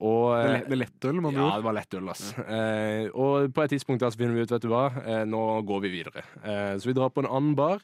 Eh, 0.00 0.06
og, 0.06 0.30
Det 0.42 0.50
lett- 0.52 0.68
det 0.68 0.72
er 0.72 0.80
lettøl, 0.84 1.20
med 1.20 1.28
andre 1.34 1.42
Ja, 1.50 1.56
det 1.56 1.64
var 1.64 1.74
lettøl, 1.76 2.06
Ja. 2.08 2.44
Eh, 2.48 3.08
og 3.14 3.52
på 3.52 3.62
et 3.64 3.70
tidspunkt 3.70 4.00
der 4.00 4.10
så 4.10 4.16
finner 4.18 4.34
vi 4.34 4.42
ut, 4.42 4.50
vet 4.50 4.62
du 4.62 4.68
hva, 4.68 4.86
eh, 5.04 5.24
nå 5.28 5.42
går 5.66 5.80
vi 5.82 5.90
videre. 6.02 6.22
Eh, 6.42 6.76
så 6.80 6.86
vi 6.86 6.92
drar 6.96 7.10
på 7.10 7.20
en 7.24 7.30
annen 7.30 7.54
bar. 7.54 7.80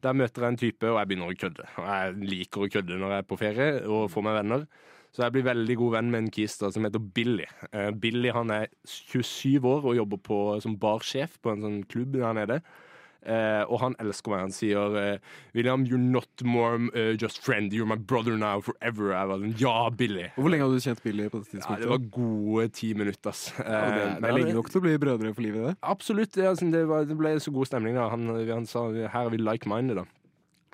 Der 0.00 0.12
møter 0.14 0.42
jeg 0.42 0.48
en 0.48 0.56
type, 0.56 0.82
og 0.88 0.96
jeg 0.98 1.08
begynner 1.08 1.28
å 1.28 1.36
kødde. 1.38 1.64
Og 1.76 1.84
jeg 1.84 2.28
liker 2.30 2.60
å 2.62 2.70
kødde 2.70 2.98
når 2.98 3.10
jeg 3.10 3.18
er 3.18 3.28
på 3.28 3.38
ferie 3.38 3.86
og 3.86 4.10
får 4.10 4.22
meg 4.22 4.36
venner. 4.44 4.66
Så 5.12 5.22
jeg 5.24 5.32
blir 5.32 5.42
veldig 5.42 5.76
god 5.76 5.92
venn 5.92 6.10
med 6.10 6.18
en 6.24 6.30
kis 6.30 6.56
da, 6.58 6.70
som 6.70 6.84
heter 6.84 7.00
Billy. 7.00 7.46
Eh, 7.72 7.90
Billy 7.90 8.30
han 8.30 8.50
er 8.50 8.68
27 8.86 9.60
år 9.64 9.84
og 9.84 9.96
jobber 9.96 10.18
på, 10.18 10.60
som 10.62 10.76
barsjef 10.76 11.38
på 11.42 11.50
en 11.52 11.62
sånn 11.64 11.84
klubb 11.88 12.12
der 12.12 12.32
nede. 12.36 12.62
Eh, 13.26 13.64
og 13.68 13.80
han 13.82 13.94
elsker 14.00 14.30
meg. 14.30 14.40
Han 14.46 14.52
sier 14.54 14.94
eh, 14.96 15.18
'William, 15.54 15.82
you're 15.84 15.98
not 15.98 16.28
more 16.44 16.76
uh, 16.94 17.16
just 17.20 17.42
friend. 17.44 17.72
You're 17.72 17.84
my 17.86 17.96
brother 17.96 18.36
now 18.38 18.60
forever'. 18.62 19.10
Jeg 19.12 19.28
var 19.28 19.38
sånn, 19.42 19.56
ja, 19.60 19.88
Billy. 19.90 20.28
Og 20.36 20.44
Hvor 20.44 20.50
lenge 20.50 20.62
hadde 20.64 20.78
du 20.78 20.84
kjent 20.86 21.02
Billy 21.02 21.28
på 21.28 21.38
det 21.42 21.48
Ja, 21.48 21.58
tidspunktet? 21.58 21.82
det 21.82 21.90
var 21.90 22.04
gode 22.14 22.68
ti 22.72 22.92
minutter, 22.94 23.28
ass. 23.30 23.52
Ja, 23.58 23.64
det, 23.64 24.02
Eh, 24.06 24.20
det 24.20 24.24
er 24.30 24.36
lenge 24.38 24.54
nok 24.54 24.70
til 24.70 24.80
å 24.80 24.84
bli 24.86 24.96
brødre 24.98 25.34
for 25.34 25.42
livet, 25.42 25.66
det. 25.66 25.76
Absolutt. 25.82 26.32
Det, 26.32 26.46
altså, 26.46 26.70
det, 26.70 26.84
var, 26.88 27.04
det 27.04 27.18
ble 27.18 27.34
så 27.40 27.50
god 27.52 27.66
stemning. 27.66 27.94
Da. 27.98 28.08
Han, 28.08 28.28
han 28.48 28.66
sa 28.66 28.86
her 28.92 29.24
er 29.26 29.30
vi 29.30 29.36
like-minded. 29.42 29.96
da. 29.96 30.04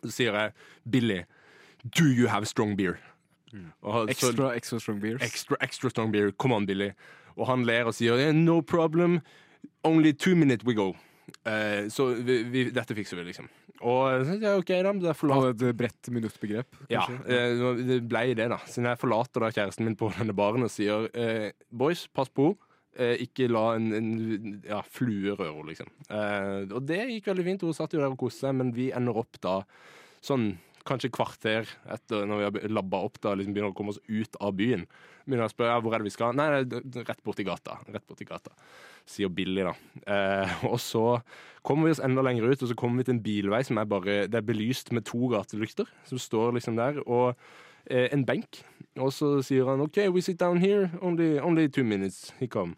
Så 0.05 0.13
sier 0.13 0.33
jeg 0.37 0.53
Billy, 0.91 1.23
do 1.97 2.05
you 2.05 2.29
have 2.29 2.45
strong 2.47 2.77
beer? 2.77 2.99
Og 3.83 3.93
han- 3.93 4.09
så- 4.15 4.29
Extra, 4.29 4.55
extra 4.55 4.79
strong 4.81 5.01
beers. 5.01 5.23
Extra, 5.23 5.57
extra 5.63 5.89
strong 5.91 6.13
beer. 6.13 6.31
Come 6.33 6.53
on, 6.55 6.67
Billy. 6.67 6.91
Og 7.37 7.47
han 7.47 7.65
ler 7.65 7.85
og 7.87 7.95
sier 7.95 8.33
no 8.33 8.61
problem. 8.61 9.21
Only 9.83 10.13
two 10.13 10.35
minutes 10.37 10.65
we 10.65 10.75
go. 10.75 10.95
Eh, 11.45 11.87
så 11.93 12.07
vi, 12.14 12.43
vi, 12.52 12.64
dette 12.75 12.97
fikser 12.97 13.21
vi, 13.21 13.26
liksom. 13.31 13.49
Og 13.85 14.28
ja, 14.43 14.54
OK, 14.59 14.71
da. 14.85 14.93
Det 15.00 15.14
Hadde 15.21 15.71
et 15.71 15.78
bredt 15.78 16.11
minuttbegrep? 16.12 16.78
ja, 16.93 17.04
eh, 17.26 17.64
det 17.81 18.02
ble 18.09 18.26
det, 18.37 18.49
da. 18.52 18.61
Siden 18.69 18.88
jeg 18.90 19.00
forlater 19.00 19.45
da 19.45 19.50
kjæresten 19.54 19.88
min 19.88 19.99
på 19.99 20.12
denne 20.19 20.37
baren 20.37 20.66
og 20.66 20.73
sier 20.73 21.09
eh, 21.12 21.50
Boys, 21.71 22.07
pass 22.12 22.33
på. 22.33 22.52
henne. 22.54 22.71
ikke 23.25 23.49
la 23.50 23.75
en, 23.75 23.88
en 23.93 24.11
ja, 24.62 24.78
flue 24.87 25.35
røre 25.35 25.50
henne, 25.50 25.66
liksom. 25.73 25.88
Eh, 26.09 26.71
og 26.71 26.85
det 26.87 27.00
gikk 27.11 27.33
veldig 27.33 27.49
fint. 27.49 27.66
Hun 27.66 27.75
satt 27.75 27.97
jo 27.97 28.00
der 28.00 28.12
og 28.12 28.21
koste 28.21 28.47
seg, 28.47 28.54
men 28.61 28.71
vi 28.76 28.93
ender 28.95 29.19
opp 29.25 29.40
da 29.43 29.62
sånn 30.25 30.54
kanskje 30.85 31.11
kvarter 31.14 31.69
etter 31.93 32.26
når 32.28 32.40
vi 32.40 32.47
har 32.47 32.73
labba 32.73 33.00
opp, 33.07 33.19
da 33.25 33.33
liksom 33.35 33.54
begynner 33.57 33.73
å 33.73 33.76
komme 33.76 33.95
oss 33.95 34.00
ut 34.07 34.37
av 34.40 34.54
byen. 34.59 34.85
Begynner 35.25 35.49
å 35.49 35.52
spørre 35.52 35.78
hvor 35.81 35.97
er 35.97 36.02
det 36.02 36.11
vi 36.11 36.14
skal. 36.14 36.37
Nei, 36.37 36.50
er 36.52 37.07
rett 37.09 37.23
borti 37.25 37.47
gata. 37.47 37.78
Rett 37.88 38.04
borti 38.09 38.26
gata. 38.28 38.52
Sier 39.06 39.28
Billy, 39.28 39.66
da. 39.66 39.75
Eh, 40.08 40.64
og 40.73 40.78
så 40.80 41.18
kommer 41.64 41.88
vi 41.88 41.94
oss 41.94 42.02
enda 42.04 42.25
lenger 42.25 42.49
ut, 42.50 42.62
og 42.62 42.70
så 42.70 42.76
kommer 42.78 43.00
vi 43.00 43.08
til 43.08 43.16
en 43.18 43.25
bilvei 43.25 43.61
som 43.64 43.80
er 43.80 43.88
bare 43.88 44.16
Det 44.28 44.40
er 44.40 44.46
belyst 44.46 44.92
med 44.92 45.06
to 45.08 45.28
gatelykter 45.32 45.88
som 46.08 46.20
står 46.20 46.56
liksom 46.56 46.76
der, 46.80 47.02
og 47.04 47.34
eh, 47.87 48.08
en 48.12 48.25
benk. 48.25 48.62
Og 49.00 49.12
så 49.12 49.37
sier 49.44 49.68
han 49.68 49.84
OK, 49.84 49.99
we 50.14 50.23
sit 50.23 50.40
down 50.40 50.58
here. 50.62 50.90
Only, 51.02 51.38
only 51.40 51.68
two 51.68 51.84
minutes. 51.84 52.32
He 52.38 52.46
come. 52.46 52.76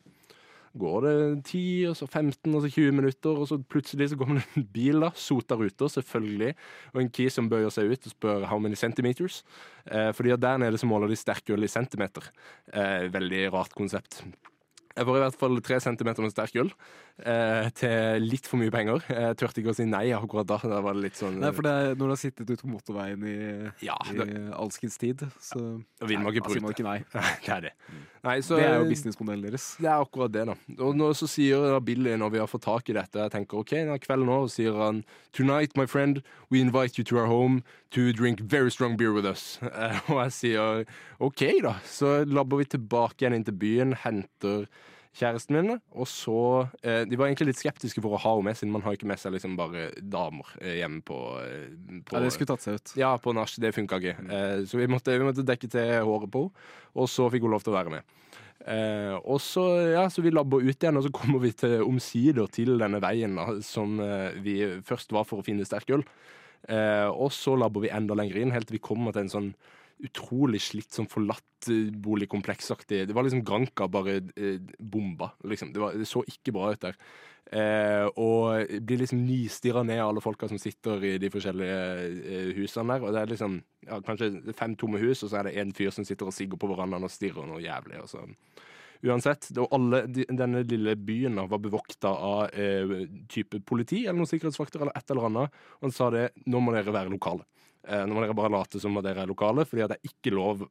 Går 0.76 1.00
det 1.06 1.44
10, 1.46 1.86
og 1.88 1.94
så 1.96 2.06
15, 2.06 2.54
og 2.54 2.62
så 2.62 2.68
20 2.68 2.92
minutter, 2.92 3.30
og 3.30 3.48
så 3.48 3.56
plutselig 3.56 4.10
så 4.10 4.18
kommer 4.20 4.42
det 4.42 4.60
en 4.60 4.66
bil, 4.74 5.00
da. 5.00 5.08
Sota 5.16 5.56
ruter, 5.56 5.88
selvfølgelig. 5.88 6.52
Og 6.92 7.00
en 7.00 7.08
key 7.08 7.30
som 7.32 7.48
bøyer 7.48 7.72
seg 7.72 7.94
ut 7.94 8.10
og 8.10 8.12
spør 8.12 8.44
how 8.50 8.60
many 8.60 8.76
centimeters. 8.76 9.42
Eh, 9.86 10.12
fordi 10.12 10.36
der 10.36 10.60
nede 10.60 10.78
så 10.78 10.88
måler 10.90 11.08
de 11.08 11.16
sterkøl 11.16 11.64
i 11.64 11.72
centimeter. 11.72 12.28
Eh, 12.74 13.08
veldig 13.12 13.46
rart 13.54 13.72
konsept. 13.76 14.20
Jeg 14.96 15.04
får 15.04 15.18
i 15.18 15.20
hvert 15.20 15.36
fall 15.36 15.58
tre 15.60 15.76
centimeter 15.84 16.24
med 16.24 16.32
sterk 16.32 16.54
gull 16.56 16.70
eh, 17.20 17.66
til 17.76 18.24
litt 18.24 18.46
for 18.48 18.56
mye 18.60 18.72
penger. 18.72 19.02
Jeg 19.12 19.36
turte 19.36 19.60
ikke 19.60 19.74
å 19.74 19.76
si 19.76 19.84
nei 19.88 20.06
akkurat 20.16 20.48
da. 20.48 20.56
Da 20.72 20.78
var 20.84 20.96
det 20.96 21.04
litt 21.04 21.20
sånn 21.20 21.36
Nei, 21.42 21.50
for 21.52 21.66
det 21.66 21.72
er, 21.76 21.90
når 21.92 22.00
du 22.00 22.14
har 22.14 22.20
sittet 22.22 22.48
ute 22.48 22.62
på 22.62 22.70
motorveien 22.72 23.26
i, 23.28 23.36
Ja, 23.84 23.98
i 24.08 24.24
alskens 24.56 24.96
tid, 25.00 25.26
så 25.36 25.60
ja, 25.60 26.08
vil 26.08 26.22
man 26.24 26.32
ikke 26.32 26.46
man 26.48 26.70
prute. 26.70 26.72
ikke 26.78 26.88
nei. 26.90 26.98
Det 27.12 27.52
er 27.58 27.66
det. 27.68 27.74
Nei, 28.26 28.38
så, 28.42 28.56
det 28.58 28.64
er 28.66 28.80
jo 28.80 28.88
businessmodellen 28.88 29.44
deres. 29.46 29.68
Det 29.78 29.86
er 29.86 30.00
akkurat 30.00 30.32
det, 30.32 30.46
da. 30.48 30.56
Og 30.88 30.96
nå 30.98 31.12
så 31.14 31.28
sier 31.30 31.68
da 31.76 31.78
Billy, 31.84 32.16
når 32.18 32.32
vi 32.32 32.40
har 32.42 32.50
fått 32.50 32.64
tak 32.64 32.88
i 32.90 32.96
dette, 32.96 33.20
jeg 33.20 33.34
tenker 33.36 33.60
OK, 33.60 33.76
det 33.76 33.94
er 33.98 34.02
kveld 34.02 34.26
nå, 34.26 34.40
og 34.46 34.52
sier 34.52 34.80
han 34.80 35.04
Tonight, 35.36 35.76
my 35.76 35.84
friend, 35.84 36.22
we 36.48 36.64
invite 36.64 36.96
you 36.96 37.04
to 37.04 37.20
our 37.20 37.28
home 37.28 37.60
to 37.92 38.12
drink 38.16 38.40
very 38.40 38.70
strong 38.70 38.96
beer 38.96 39.12
with 39.12 39.28
us. 39.28 39.60
Eh, 39.62 40.00
og 40.10 40.24
jeg 40.24 40.36
sier 40.40 40.84
OK, 41.20 41.44
da. 41.62 41.76
Så 41.84 42.22
labber 42.24 42.64
vi 42.64 42.70
tilbake 42.72 43.20
igjen 43.20 43.36
inn 43.36 43.46
til 43.46 43.60
byen, 43.60 43.92
henter 44.02 44.64
kjæresten 45.16 45.56
min, 45.56 45.78
og 45.96 46.08
så 46.10 46.38
eh, 46.82 47.04
De 47.08 47.18
var 47.18 47.30
egentlig 47.30 47.50
litt 47.52 47.60
skeptiske 47.60 48.02
for 48.04 48.16
å 48.16 48.20
ha 48.20 48.34
henne 48.34 48.50
med, 48.50 48.58
siden 48.58 48.74
man 48.74 48.84
har 48.84 48.96
ikke 48.96 49.08
med 49.08 49.20
seg 49.20 49.34
liksom 49.36 49.56
bare 49.58 49.88
damer 50.00 50.50
eh, 50.60 50.78
hjemme 50.82 51.00
på, 51.06 51.20
eh, 51.42 52.02
på 52.04 52.16
Ja, 52.18 52.22
det 52.24 52.34
skulle 52.34 52.52
tatt 52.52 52.66
seg 52.66 52.80
ut. 52.80 52.94
Ja, 53.00 53.14
på 53.22 53.34
nach. 53.36 53.54
Det 53.56 53.72
funka 53.76 54.00
ikke. 54.02 54.16
Eh, 54.26 54.60
så 54.68 54.80
vi 54.80 54.90
måtte, 54.92 55.16
vi 55.16 55.26
måtte 55.26 55.46
dekke 55.46 55.70
til 55.72 55.96
håret 56.06 56.32
på 56.32 56.46
henne, 56.46 56.68
og 56.96 57.10
så 57.12 57.30
fikk 57.32 57.46
hun 57.46 57.56
lov 57.56 57.64
til 57.64 57.74
å 57.74 57.78
være 57.78 57.96
med. 57.96 58.14
Eh, 58.66 59.14
og 59.22 59.38
så, 59.44 59.64
ja, 59.92 60.06
så 60.10 60.24
vi 60.24 60.32
labber 60.34 60.64
ut 60.64 60.74
igjen, 60.74 60.98
og 60.98 61.06
så 61.06 61.12
kommer 61.14 61.42
vi 61.44 61.52
til 61.54 61.84
omsider 61.84 62.48
til 62.52 62.76
denne 62.80 63.00
veien 63.04 63.36
da, 63.38 63.50
som 63.64 64.00
eh, 64.02 64.36
vi 64.42 64.58
først 64.86 65.14
var 65.14 65.28
for 65.28 65.42
å 65.42 65.46
finne 65.46 65.66
sterk 65.68 65.92
øl. 65.94 66.04
Eh, 66.66 67.06
og 67.06 67.30
så 67.34 67.54
labber 67.58 67.84
vi 67.84 67.92
enda 67.94 68.16
lenger 68.18 68.40
inn, 68.40 68.54
helt 68.54 68.66
til 68.70 68.80
vi 68.80 68.82
kommer 68.82 69.14
til 69.14 69.26
en 69.26 69.32
sånn 69.32 69.50
utrolig 70.04 70.60
slitt, 70.64 70.90
sånn 70.92 71.08
forlatt 71.08 71.70
eh, 71.72 71.88
boligkompleksaktig 72.04 73.06
Det 73.08 73.16
var 73.16 73.26
liksom 73.26 73.44
Granca, 73.46 73.88
bare 73.88 74.18
eh, 74.36 74.60
bomba, 74.78 75.32
liksom. 75.48 75.72
Det, 75.72 75.80
var, 75.82 75.96
det 75.96 76.08
så 76.08 76.24
ikke 76.28 76.54
bra 76.56 76.72
ut 76.74 76.84
der. 76.84 76.98
Eh, 77.46 78.04
og 78.18 78.72
blir 78.82 79.04
liksom 79.04 79.20
nystirra 79.22 79.84
ned 79.86 80.00
av 80.02 80.10
alle 80.10 80.22
folka 80.24 80.48
som 80.50 80.58
sitter 80.58 81.04
i 81.06 81.12
de 81.22 81.30
forskjellige 81.30 81.82
eh, 82.18 82.52
husene 82.58 82.96
der. 82.96 83.06
Og 83.06 83.14
det 83.14 83.22
er 83.22 83.32
liksom 83.32 83.58
ja, 83.86 84.00
kanskje 84.06 84.56
fem 84.58 84.76
tomme 84.78 85.00
hus, 85.02 85.22
og 85.22 85.30
så 85.30 85.40
er 85.40 85.48
det 85.48 85.58
en 85.62 85.74
fyr 85.76 85.92
som 85.94 86.06
sitter 86.06 86.28
og 86.28 86.34
sigger 86.36 86.60
på 86.60 86.70
verandaen 86.72 87.06
og 87.06 87.12
stirrer 87.12 87.48
noe 87.48 87.62
jævlig. 87.64 88.02
Og 88.02 88.10
så. 88.10 88.24
Uansett, 89.06 89.50
alle, 89.70 90.06
de, 90.08 90.24
denne 90.32 90.62
lille 90.66 90.96
byen 90.98 91.38
var 91.50 91.60
bevokta 91.62 92.10
av 92.10 92.56
eh, 92.56 93.04
type 93.30 93.60
politi 93.68 94.06
eller 94.06 94.18
noen 94.18 94.30
sikkerhetsvakter 94.30 94.82
eller 94.82 94.96
et 94.96 95.12
eller 95.12 95.28
annet. 95.28 95.60
Og 95.78 95.88
han 95.88 95.94
sa 95.94 96.08
det, 96.14 96.30
nå 96.48 96.62
må 96.64 96.74
dere 96.74 96.94
være 96.94 97.12
lokale. 97.12 97.46
Eh, 97.86 98.04
nå 98.06 98.16
må 98.16 98.24
dere 98.24 98.36
bare 98.36 98.52
late 98.56 98.80
som 98.82 98.96
at 98.98 99.06
dere 99.06 99.22
er 99.24 99.30
lokale, 99.30 99.64
fordi 99.68 99.86
det 99.86 99.98
er 100.00 100.10
ikke 100.10 100.34
lov 100.34 100.64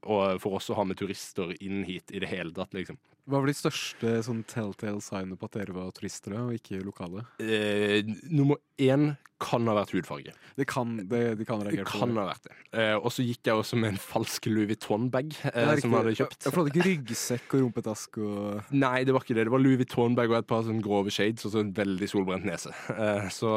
for 0.44 0.58
oss 0.60 0.70
å 0.74 0.78
ha 0.80 0.84
med 0.88 1.00
turister 1.00 1.54
inn 1.64 1.84
hit 1.88 2.12
i 2.12 2.20
det 2.24 2.32
hele 2.32 2.52
tatt, 2.56 2.74
liksom. 2.76 3.00
Hva 3.26 3.40
var 3.42 3.50
de 3.50 3.56
største 3.58 4.20
sånn 4.28 4.44
telltale 4.46 5.02
signene 5.02 5.38
på 5.40 5.48
at 5.50 5.56
dere 5.58 5.74
var 5.74 5.94
turister 5.98 6.36
og 6.38 6.52
ikke 6.60 6.84
lokale? 6.86 7.24
Eh, 7.42 8.04
nummer 8.30 8.60
én 8.78 9.16
kan 9.42 9.66
ha 9.68 9.74
vært 9.76 9.92
hudfarge. 9.92 10.32
Det 10.56 10.64
kan, 10.70 10.94
det, 11.12 11.20
de 11.42 11.46
kan 11.48 11.60
Det 11.60 11.74
reagere 11.74 11.86
på 11.90 12.00
kan 12.00 12.14
ha 12.16 12.24
vært 12.30 12.46
det. 12.48 12.54
Eh, 12.80 12.94
og 12.96 13.10
så 13.12 13.26
gikk 13.26 13.50
jeg 13.50 13.58
også 13.60 13.76
med 13.82 13.92
en 13.92 13.98
falsk 14.00 14.46
Louis 14.48 14.70
Vuitton-bag 14.70 15.34
eh, 15.52 15.72
som 15.82 15.92
jeg 15.92 15.98
hadde 16.00 16.14
kjøpt. 16.22 16.46
Jeg 16.46 16.54
For 16.56 16.56
du 16.56 16.70
hadde 16.70 16.72
ikke 16.72 16.88
ryggsekk 16.88 17.56
og 17.58 17.64
rumpetask 17.66 18.20
og 18.24 18.72
Nei, 18.80 18.94
det 19.08 19.16
var 19.18 19.26
ikke 19.26 19.36
det. 19.36 19.46
Det 19.50 19.54
var 19.58 19.64
Louis 19.66 19.82
Vuitton-bag 19.82 20.32
og 20.32 20.38
et 20.40 20.48
par 20.54 20.64
sånn 20.70 20.80
grove 20.86 21.12
shades 21.14 21.50
og 21.50 21.52
så 21.56 21.64
en 21.66 21.74
veldig 21.76 22.10
solbrent 22.14 22.48
nese. 22.48 22.72
Eh, 22.96 23.28
så 23.36 23.52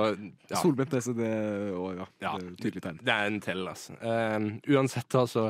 ja. 0.48 0.58
Solbrent 0.58 0.96
nese, 0.98 1.14
det, 1.18 1.30
å, 1.78 1.86
ja, 2.00 2.08
Ja. 2.24 2.34
det 2.40 2.48
er 2.48 2.58
tydelig 2.64 2.84
tegn. 2.88 2.98
Det 3.06 3.14
er 3.14 3.30
en 3.30 3.38
tell, 3.48 3.66
altså. 3.72 3.96
Uh, 4.04 4.54
uansett, 4.76 5.18
altså, 5.18 5.48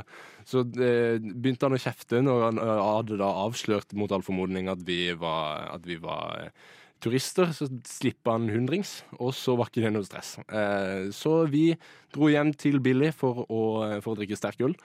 så 0.49 0.65
uh, 0.65 1.19
begynte 1.19 1.69
han 1.69 1.77
å 1.77 1.83
kjefte 1.83 2.23
når 2.25 2.45
han 2.47 2.63
uh, 2.63 2.75
hadde 2.95 3.19
da 3.21 3.29
avslørt 3.45 3.95
mot 3.99 4.13
all 4.15 4.25
formodning 4.27 4.71
at 4.73 4.83
vi 4.87 5.09
var, 5.19 5.69
at 5.75 5.87
vi 5.89 5.99
var 6.01 6.45
eh, 6.47 6.69
turister. 7.03 7.53
Så 7.57 7.69
slippa 7.87 8.37
han 8.37 8.49
hundrings, 8.53 9.03
og 9.19 9.33
så 9.37 9.57
var 9.59 9.71
ikke 9.71 9.85
det 9.87 9.93
noe 9.95 10.07
stress. 10.07 10.37
Eh, 10.47 11.11
så 11.15 11.41
vi 11.51 11.71
dro 12.15 12.31
hjem 12.33 12.53
til 12.59 12.81
Billy 12.85 13.11
for 13.17 13.45
å, 13.47 13.63
for 14.05 14.15
å 14.15 14.19
drikke 14.21 14.39
sterk 14.39 14.63
øl. 14.67 14.77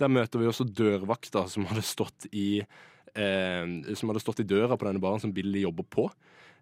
Der 0.00 0.12
møter 0.12 0.40
vi 0.40 0.48
også 0.50 0.68
dørvakta 0.68 1.46
som 1.50 1.68
hadde 1.70 1.84
stått 1.84 2.30
i 2.32 2.60
eh, 2.60 3.64
Som 3.98 4.10
hadde 4.10 4.22
stått 4.22 4.44
i 4.44 4.48
døra 4.48 4.78
på 4.78 4.88
denne 4.88 5.02
baren 5.02 5.22
som 5.22 5.34
Billy 5.34 5.64
jobber 5.66 5.86
på. 5.90 6.08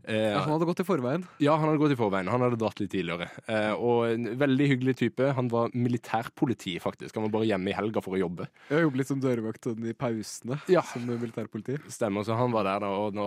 Eh, 0.09 0.31
Ja, 0.33 0.39
han 0.41 0.55
hadde 0.55 0.65
gått 0.65 0.81
i 0.81 0.87
forveien. 0.89 1.25
ja, 1.39 1.53
han 1.61 1.69
hadde 1.69 1.79
gått 1.83 1.93
i 1.93 1.99
forveien. 2.01 2.29
Han 2.33 2.41
hadde 2.41 2.57
dratt 2.57 2.81
litt 2.81 2.91
tidligere. 2.95 3.27
Eh, 3.47 3.73
og 3.77 4.07
en 4.09 4.25
veldig 4.41 4.69
hyggelig 4.71 4.95
type. 4.97 5.27
Han 5.37 5.51
var 5.53 5.69
militærpoliti, 5.77 6.79
faktisk. 6.81 7.15
Han 7.19 7.27
var 7.27 7.35
bare 7.37 7.49
hjemme 7.51 7.69
i 7.69 7.77
helga 7.77 8.01
for 8.01 8.17
å 8.17 8.21
jobbe. 8.23 8.47
Jeg 8.71 8.87
jobbet 8.87 8.97
litt 9.03 9.11
som 9.11 9.21
dørvakt 9.21 9.69
sånn 9.69 9.85
i 9.91 9.93
pausene, 9.93 10.61
Ja. 10.73 10.81
som 10.83 11.05
militærpoliti. 11.07 11.77
Stemmer, 11.93 12.25
så 12.25 12.37
han 12.39 12.51
var 12.53 12.65
der 12.65 12.81
da. 12.81 12.87
Og 12.89 13.13
nå, 13.15 13.27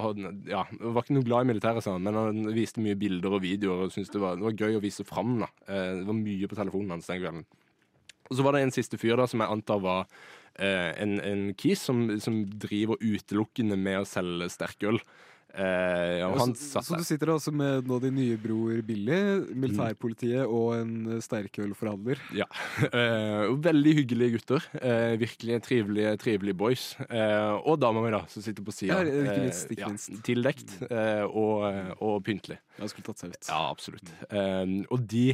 ja, 0.50 0.64
var 0.82 1.04
ikke 1.04 1.14
noe 1.20 1.24
glad 1.24 1.46
i 1.46 1.54
militæret, 1.54 1.84
sa 1.84 1.94
han, 1.94 2.04
men 2.04 2.14
han 2.16 2.44
viste 2.54 2.82
mye 2.82 2.98
bilder 2.98 3.34
og 3.38 3.42
videoer 3.46 3.86
og 3.86 3.92
syntes 3.94 4.10
det 4.12 4.22
var, 4.22 4.36
det 4.36 4.44
var 4.50 4.58
gøy 4.58 4.78
å 4.80 4.82
vise 4.82 5.06
fram. 5.06 5.40
da. 5.40 5.48
Eh, 5.68 6.02
det 6.02 6.06
var 6.08 6.18
mye 6.18 6.48
på 6.48 6.56
telefonen 6.58 6.90
hans 6.98 7.06
den 7.08 7.22
kvelden. 7.22 7.46
Og 8.32 8.38
så 8.38 8.44
var 8.44 8.54
det 8.54 8.62
en 8.64 8.72
siste 8.72 8.98
fyr 8.98 9.18
da, 9.18 9.26
som 9.28 9.40
jeg 9.44 9.50
antar 9.52 9.80
var 9.84 10.08
eh, 10.58 10.94
en, 10.98 11.20
en 11.20 11.54
kis 11.54 11.80
som, 11.82 12.08
som 12.20 12.46
driver 12.48 12.96
utelukkende 13.04 13.78
med 13.78 14.00
å 14.02 14.06
selge 14.08 14.50
sterkøl. 14.50 15.00
Eh, 15.54 16.20
Ja, 16.22 16.30
så, 16.56 16.82
så 16.84 16.98
du 17.00 17.04
sitter 17.04 17.32
altså 17.34 17.52
med 17.56 17.88
nå 17.90 17.98
din 18.04 18.16
nye 18.16 18.38
bror 18.40 18.80
Billy, 18.88 19.18
militærpolitiet 19.52 20.46
og 20.48 20.76
en 20.78 20.94
eh, 21.18 21.22
sterkølforhandler. 21.24 22.22
Ja. 22.38 22.48
Eh, 22.92 23.48
veldig 23.64 23.92
hyggelige 24.02 24.36
gutter. 24.36 24.66
Eh, 24.82 25.14
virkelig 25.22 25.60
trivelige, 25.66 26.12
trivelige 26.22 26.58
boys. 26.58 26.84
Eh, 27.08 27.54
og 27.66 27.80
dama 27.82 28.02
mi, 28.04 28.12
da, 28.14 28.24
som 28.32 28.44
sitter 28.44 28.66
på 28.68 28.74
sida. 28.76 29.00
Ja, 29.06 29.88
minst, 29.88 30.12
tildekt 30.28 30.76
eh, 30.90 31.24
og, 31.28 31.66
og 32.04 32.20
pyntelig. 32.28 32.60
Ja, 32.80 32.88
skulle 32.92 33.08
tatt 33.08 33.22
seg 33.24 33.34
ut. 33.36 33.48
Ja, 33.50 33.62
absolutt. 33.72 34.12
Eh, 34.30 34.76
og 34.92 35.06
de, 35.12 35.26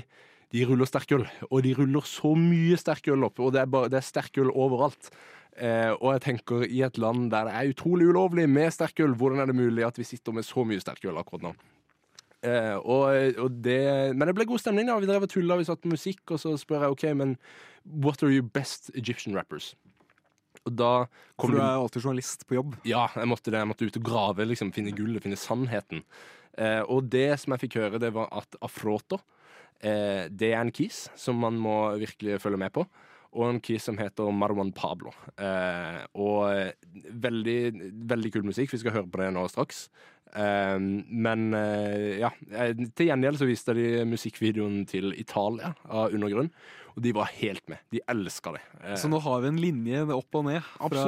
de 0.53 0.65
ruller 0.69 0.89
sterkøl. 0.89 1.25
Og 1.49 1.63
de 1.65 1.73
ruller 1.77 2.07
så 2.07 2.33
mye 2.37 2.77
sterkøl 2.79 3.25
opp, 3.27 3.41
og 3.43 3.53
det 3.55 3.63
er, 3.65 3.71
bare, 3.73 3.91
det 3.93 3.99
er 4.01 4.07
sterkøl 4.07 4.53
overalt. 4.53 5.11
Eh, 5.57 5.89
og 5.95 6.11
jeg 6.13 6.23
tenker, 6.27 6.67
i 6.69 6.83
et 6.85 6.99
land 7.01 7.31
der 7.33 7.47
det 7.49 7.55
er 7.57 7.71
utrolig 7.73 8.05
ulovlig 8.11 8.45
med 8.49 8.69
sterkøl, 8.75 9.15
hvordan 9.17 9.41
er 9.41 9.49
det 9.49 9.57
mulig 9.57 9.85
at 9.87 9.97
vi 9.97 10.05
sitter 10.05 10.35
med 10.35 10.45
så 10.45 10.65
mye 10.67 10.83
sterkøl 10.83 11.17
akkurat 11.17 11.47
nå? 11.47 11.53
Eh, 12.45 12.75
og, 12.77 13.39
og 13.41 13.55
det, 13.65 14.13
men 14.13 14.29
det 14.29 14.35
ble 14.37 14.45
god 14.49 14.61
stemning. 14.61 14.85
da 14.89 14.99
Vi 15.01 15.09
drev 15.09 15.25
og 15.25 15.31
tulla, 15.33 15.57
vi 15.57 15.65
satt 15.65 15.81
på 15.81 15.89
musikk, 15.89 16.21
og 16.29 16.41
så 16.43 16.53
spør 16.61 16.85
jeg 16.85 16.93
OK, 16.95 17.05
men 17.17 17.35
what 18.05 18.21
are 18.21 18.29
your 18.29 18.45
best 18.45 18.91
Egyptian 18.93 19.35
rappers? 19.37 19.73
Og 20.67 20.75
da 20.75 20.91
kom 21.39 21.51
For 21.51 21.57
du 21.57 21.63
er 21.63 21.79
alltid 21.79 22.03
journalist 22.03 22.45
på 22.47 22.59
jobb. 22.59 22.77
ja, 22.85 23.07
jeg 23.15 23.29
måtte 23.29 23.51
det. 23.53 23.61
Jeg 23.61 23.69
måtte 23.69 23.87
ut 23.87 23.99
og 24.01 24.05
grave, 24.05 24.45
liksom, 24.45 24.73
finne 24.75 24.93
gullet, 24.95 25.23
finne 25.23 25.39
sannheten. 25.39 26.03
Eh, 26.57 26.81
og 26.85 27.09
det 27.13 27.29
som 27.41 27.53
jeg 27.53 27.65
fikk 27.65 27.79
høre, 27.81 28.01
det 28.01 28.13
var 28.13 28.29
at 28.35 28.57
Afroto, 28.65 29.19
eh, 29.81 30.27
det 30.29 30.51
er 30.53 30.61
en 30.61 30.73
kis 30.73 31.07
som 31.15 31.39
man 31.39 31.57
må 31.61 31.77
virkelig 32.01 32.41
følge 32.43 32.61
med 32.61 32.73
på. 32.75 32.85
Og 33.37 33.45
en 33.51 33.59
kis 33.61 33.85
som 33.85 33.97
heter 34.01 34.31
Marwan 34.33 34.71
Pablo. 34.73 35.11
Eh, 35.37 35.99
og 36.17 36.47
eh, 36.49 36.71
veldig, 37.13 37.57
veldig 38.09 38.31
kul 38.33 38.47
musikk. 38.49 38.71
Vi 38.73 38.79
skal 38.81 38.95
høre 38.95 39.09
på 39.13 39.21
det 39.21 39.27
nå 39.35 39.43
straks. 39.53 39.83
Eh, 40.33 40.79
men 40.81 41.51
eh, 41.53 42.17
ja, 42.23 42.31
eh, 42.49 42.73
til 42.97 43.11
gjengjeld 43.11 43.37
så 43.37 43.47
viste 43.49 43.75
de 43.77 43.85
musikkvideoen 44.09 44.81
til 44.89 45.13
Italia 45.21 45.75
av 45.85 46.15
Undergrunn. 46.17 46.49
Og 46.97 47.03
de 47.05 47.11
var 47.13 47.29
helt 47.37 47.61
med. 47.69 47.77
De 47.93 48.01
elska 48.09 48.55
det. 48.57 48.63
Eh, 48.81 48.97
Så 48.97 49.05
nå 49.11 49.21
har 49.21 49.43
vi 49.45 49.51
en 49.53 49.61
linje 49.61 50.01
opp 50.17 50.39
og 50.41 50.47
ned 50.49 50.65
fra, 50.65 51.05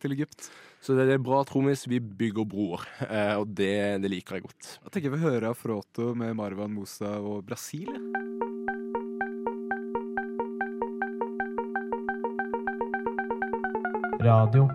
til 0.00 0.16
Egypt. 0.16 0.48
så 0.80 0.96
det 0.96 1.10
er 1.12 1.20
bra 1.20 1.42
Tromis. 1.44 1.84
Vi 1.92 2.00
bygger 2.00 2.48
broer, 2.48 2.88
eh, 3.04 3.34
og 3.36 3.52
det, 3.52 4.00
det 4.00 4.14
liker 4.16 4.38
jeg 4.40 4.48
godt. 4.48 4.72
Jeg 4.86 4.96
tenker 4.96 5.12
vi 5.18 5.24
hører 5.28 5.50
Afroto 5.52 6.14
med 6.16 6.32
Marwan 6.40 6.72
Mosa 6.72 7.18
og 7.20 7.44
Brasil. 7.44 7.84
jeg. 7.92 8.45
Radio 14.26 14.66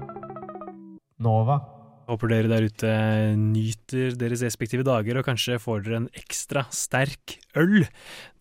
Nova. 1.21 1.59
Håper 2.07 2.31
dere 2.31 2.49
der 2.51 2.65
ute 2.67 2.91
nyter 3.39 4.15
deres 4.19 4.41
respektive 4.43 4.83
dager 4.83 5.19
og 5.19 5.25
kanskje 5.27 5.59
får 5.61 5.85
dere 5.85 5.99
en 6.01 6.09
ekstra 6.17 6.65
sterk 6.75 7.37
øl. 7.59 7.85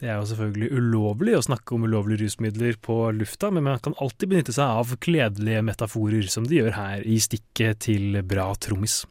Det 0.01 0.09
er 0.09 0.18
jo 0.18 0.27
selvfølgelig 0.31 0.70
ulovlig 0.75 1.37
å 1.38 1.44
snakke 1.44 1.77
om 1.77 1.87
ulovlige 1.87 2.25
rusmidler 2.25 2.79
på 2.83 2.96
lufta, 3.14 3.53
men 3.55 3.66
man 3.68 3.83
kan 3.85 3.94
alltid 4.03 4.33
benytte 4.33 4.55
seg 4.57 4.75
av 4.81 4.96
kledelige 5.03 5.62
metaforer, 5.66 6.27
som 6.33 6.46
de 6.49 6.61
gjør 6.61 6.75
her 6.79 7.07
i 7.07 7.20
stikket 7.23 7.85
til 7.87 8.20
Bra 8.27 8.49
trommis. 8.59 9.03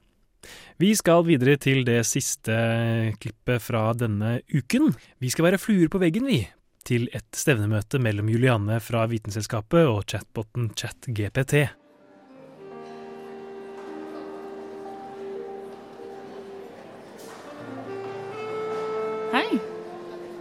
Vi 0.80 0.94
skal 0.96 1.26
videre 1.28 1.58
til 1.60 1.84
det 1.88 2.02
siste 2.08 2.56
klippet 3.20 3.64
fra 3.64 3.90
denne 3.96 4.40
uken. 4.52 4.94
Vi 5.20 5.32
skal 5.32 5.52
være 5.52 5.62
fluer 5.62 5.92
på 5.92 6.02
veggen, 6.04 6.28
vi. 6.28 6.42
Til 6.88 7.10
et 7.16 7.28
stevnemøte 7.36 8.00
mellom 8.02 8.32
Juliane 8.32 8.80
fra 8.84 9.06
Vitenselskapet 9.12 9.88
og 9.88 10.08
chatboten 10.10 10.72
ChatGPT. 10.80 11.68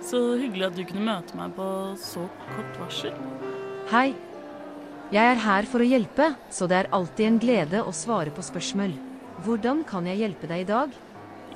Så 0.08 0.18
hyggelig 0.40 0.70
at 0.70 0.76
du 0.78 0.86
kunne 0.88 1.04
møte 1.04 1.36
meg 1.36 1.52
på 1.52 1.64
så 2.00 2.22
kort 2.54 2.78
varsel. 2.80 3.16
Hei. 3.90 4.14
Jeg 5.12 5.24
er 5.24 5.40
her 5.40 5.66
for 5.68 5.80
å 5.80 5.88
hjelpe, 5.88 6.30
så 6.52 6.68
det 6.68 6.78
er 6.78 6.88
alltid 6.96 7.26
en 7.26 7.36
glede 7.40 7.82
å 7.84 7.92
svare 7.96 8.32
på 8.32 8.44
spørsmål. 8.44 8.94
Hvordan 9.44 9.82
kan 9.88 10.08
jeg 10.08 10.20
hjelpe 10.22 10.48
deg 10.48 10.64
i 10.64 10.68
dag? 10.68 10.96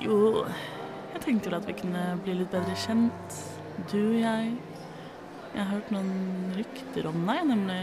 Jo, 0.01 0.43
jeg 1.13 1.21
tenkte 1.25 1.49
vel 1.49 1.57
at 1.59 1.67
vi 1.69 1.75
kunne 1.81 2.03
bli 2.25 2.35
litt 2.39 2.53
bedre 2.53 2.77
kjent. 2.81 3.37
Du 3.89 3.97
og 3.99 4.19
jeg. 4.21 4.51
Jeg 5.53 5.59
har 5.59 5.71
hørt 5.71 5.93
noen 5.93 6.53
rykter 6.57 7.09
om 7.09 7.25
deg, 7.29 7.41
nemlig. 7.49 7.79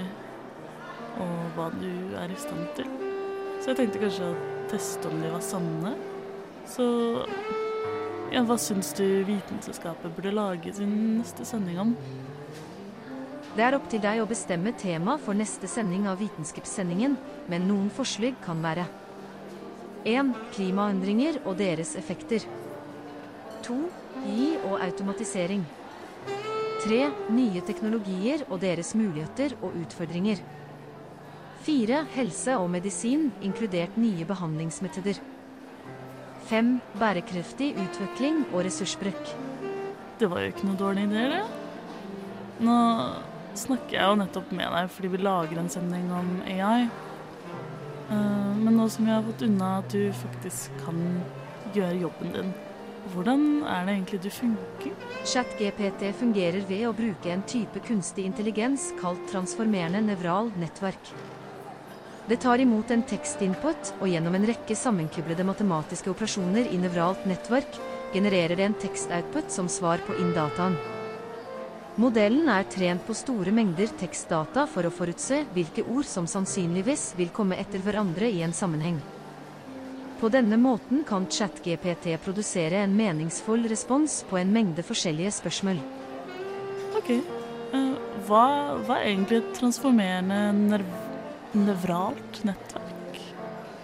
Og 1.23 1.35
hva 1.57 1.67
du 1.75 1.91
er 2.19 2.31
i 2.31 2.39
stand 2.39 2.71
til. 2.79 2.91
Så 3.59 3.73
jeg 3.73 3.81
tenkte 3.83 4.05
kanskje 4.07 4.31
å 4.31 4.39
teste 4.71 5.11
om 5.11 5.19
de 5.23 5.35
var 5.35 5.43
sanne. 5.47 5.95
Så 6.71 6.87
ja, 8.31 8.43
hva 8.47 8.57
syns 8.61 8.93
du 8.99 9.05
Vitenselskapet 9.27 10.13
burde 10.17 10.33
lage 10.35 10.73
sin 10.77 10.93
neste 11.19 11.47
sending 11.49 11.81
om? 11.83 11.95
Det 13.57 13.65
er 13.67 13.75
opp 13.75 13.89
til 13.91 14.03
deg 14.03 14.21
å 14.23 14.29
bestemme 14.31 14.71
tema 14.79 15.17
for 15.19 15.35
neste 15.35 15.67
sending 15.69 16.07
av 16.07 16.21
Vitenskapssendingen, 16.23 17.17
men 17.51 17.67
noen 17.67 17.89
forslag 17.91 18.39
kan 18.45 18.63
være 18.63 18.87
1. 20.07 20.31
Klimaendringer 20.55 21.41
og 21.43 21.59
deres 21.59 21.97
effekter. 21.99 22.47
2. 23.67 23.81
Gi 24.25 24.47
og 24.69 24.79
automatisering. 24.79 25.67
3. 26.87 27.01
Nye 27.35 27.61
teknologier 27.67 28.47
og 28.49 28.63
deres 28.63 28.95
muligheter 28.97 29.59
og 29.61 29.75
utfordringer. 29.83 30.41
4. 31.67 32.05
Helse 32.15 32.55
og 32.57 32.71
medisin, 32.73 33.29
inkludert 33.45 33.99
nye 34.01 34.25
behandlingsmetoder. 34.25 35.21
5. 36.51 36.71
Bærekraftig 36.99 37.73
utvikling 37.79 38.43
og 38.51 38.65
ressursbruk. 38.67 39.35
Det 40.19 40.29
var 40.31 40.43
jo 40.43 40.53
ikke 40.53 40.67
noe 40.67 40.79
dårlig 40.81 41.07
idé, 41.07 41.27
det. 41.31 41.43
Nå 42.67 42.79
snakker 43.57 43.97
jeg 43.97 44.09
jo 44.09 44.19
nettopp 44.21 44.51
med 44.57 44.75
deg 44.75 44.91
fordi 44.93 45.11
vi 45.13 45.21
lager 45.23 45.61
en 45.61 45.71
sending 45.73 46.11
om 46.13 46.33
AI. 46.45 46.89
Eh, 48.11 48.51
Men 48.61 48.77
nå 48.77 48.89
som 48.93 49.07
vi 49.07 49.15
har 49.15 49.23
fått 49.25 49.47
unna 49.47 49.79
at 49.79 49.95
du 49.95 50.11
faktisk 50.13 50.75
kan 50.85 50.99
gjøre 51.73 52.03
jobben 52.03 52.35
din, 52.35 52.53
hvordan 53.15 53.63
er 53.65 53.87
det 53.87 53.95
egentlig 53.95 54.21
du 54.23 54.31
funker? 54.35 54.93
ChatGPT 55.25 56.11
fungerer 56.19 56.67
ved 56.69 56.87
å 56.89 56.97
bruke 56.97 57.33
en 57.33 57.47
type 57.49 57.81
kunstig 57.87 58.27
intelligens 58.29 58.91
kalt 59.01 59.23
transformerende 59.33 60.03
nevral 60.05 60.53
nettverk. 60.61 61.15
Det 62.31 62.37
tar 62.37 62.61
imot 62.63 62.91
en 62.95 63.01
tekstinput, 63.03 63.89
og 63.99 64.07
gjennom 64.07 64.37
en 64.39 64.45
rekke 64.47 64.77
sammenkublede 64.79 65.43
matematiske 65.43 66.13
operasjoner 66.13 66.69
i 66.71 66.77
nevralt 66.79 67.25
nettverk 67.27 67.81
genererer 68.15 68.55
det 68.55 68.69
en 68.69 68.77
tekstoutput 68.85 69.51
som 69.51 69.67
svar 69.67 69.99
på 70.07 70.15
inndataen. 70.15 70.77
Modellen 71.99 72.47
er 72.55 72.69
trent 72.71 73.03
på 73.03 73.17
store 73.19 73.51
mengder 73.51 73.91
tekstdata 73.99 74.69
for 74.71 74.87
å 74.87 74.95
forutse 74.95 75.41
hvilke 75.57 75.83
ord 75.91 76.07
som 76.07 76.31
sannsynligvis 76.31 77.09
vil 77.19 77.35
komme 77.35 77.59
etter 77.59 77.83
hverandre 77.83 78.31
i 78.31 78.45
en 78.47 78.55
sammenheng. 78.55 79.03
På 80.23 80.31
denne 80.31 80.55
måten 80.55 81.03
kan 81.09 81.27
ChatGPT 81.27 82.15
produsere 82.23 82.85
en 82.85 82.95
meningsfull 82.95 83.67
respons 83.67 84.21
på 84.31 84.39
en 84.39 84.55
mengde 84.55 84.87
forskjellige 84.87 85.35
spørsmål. 85.43 85.83
OK. 86.95 87.15
Eh, 87.75 87.95
Hva, 88.31 88.49
hva 88.87 89.01
er 89.01 89.17
egentlig 89.17 89.43
et 89.43 89.55
transformerende 89.59 90.45
nerv 90.63 91.10
nevralt 91.55 92.45
nettverk? 92.45 93.19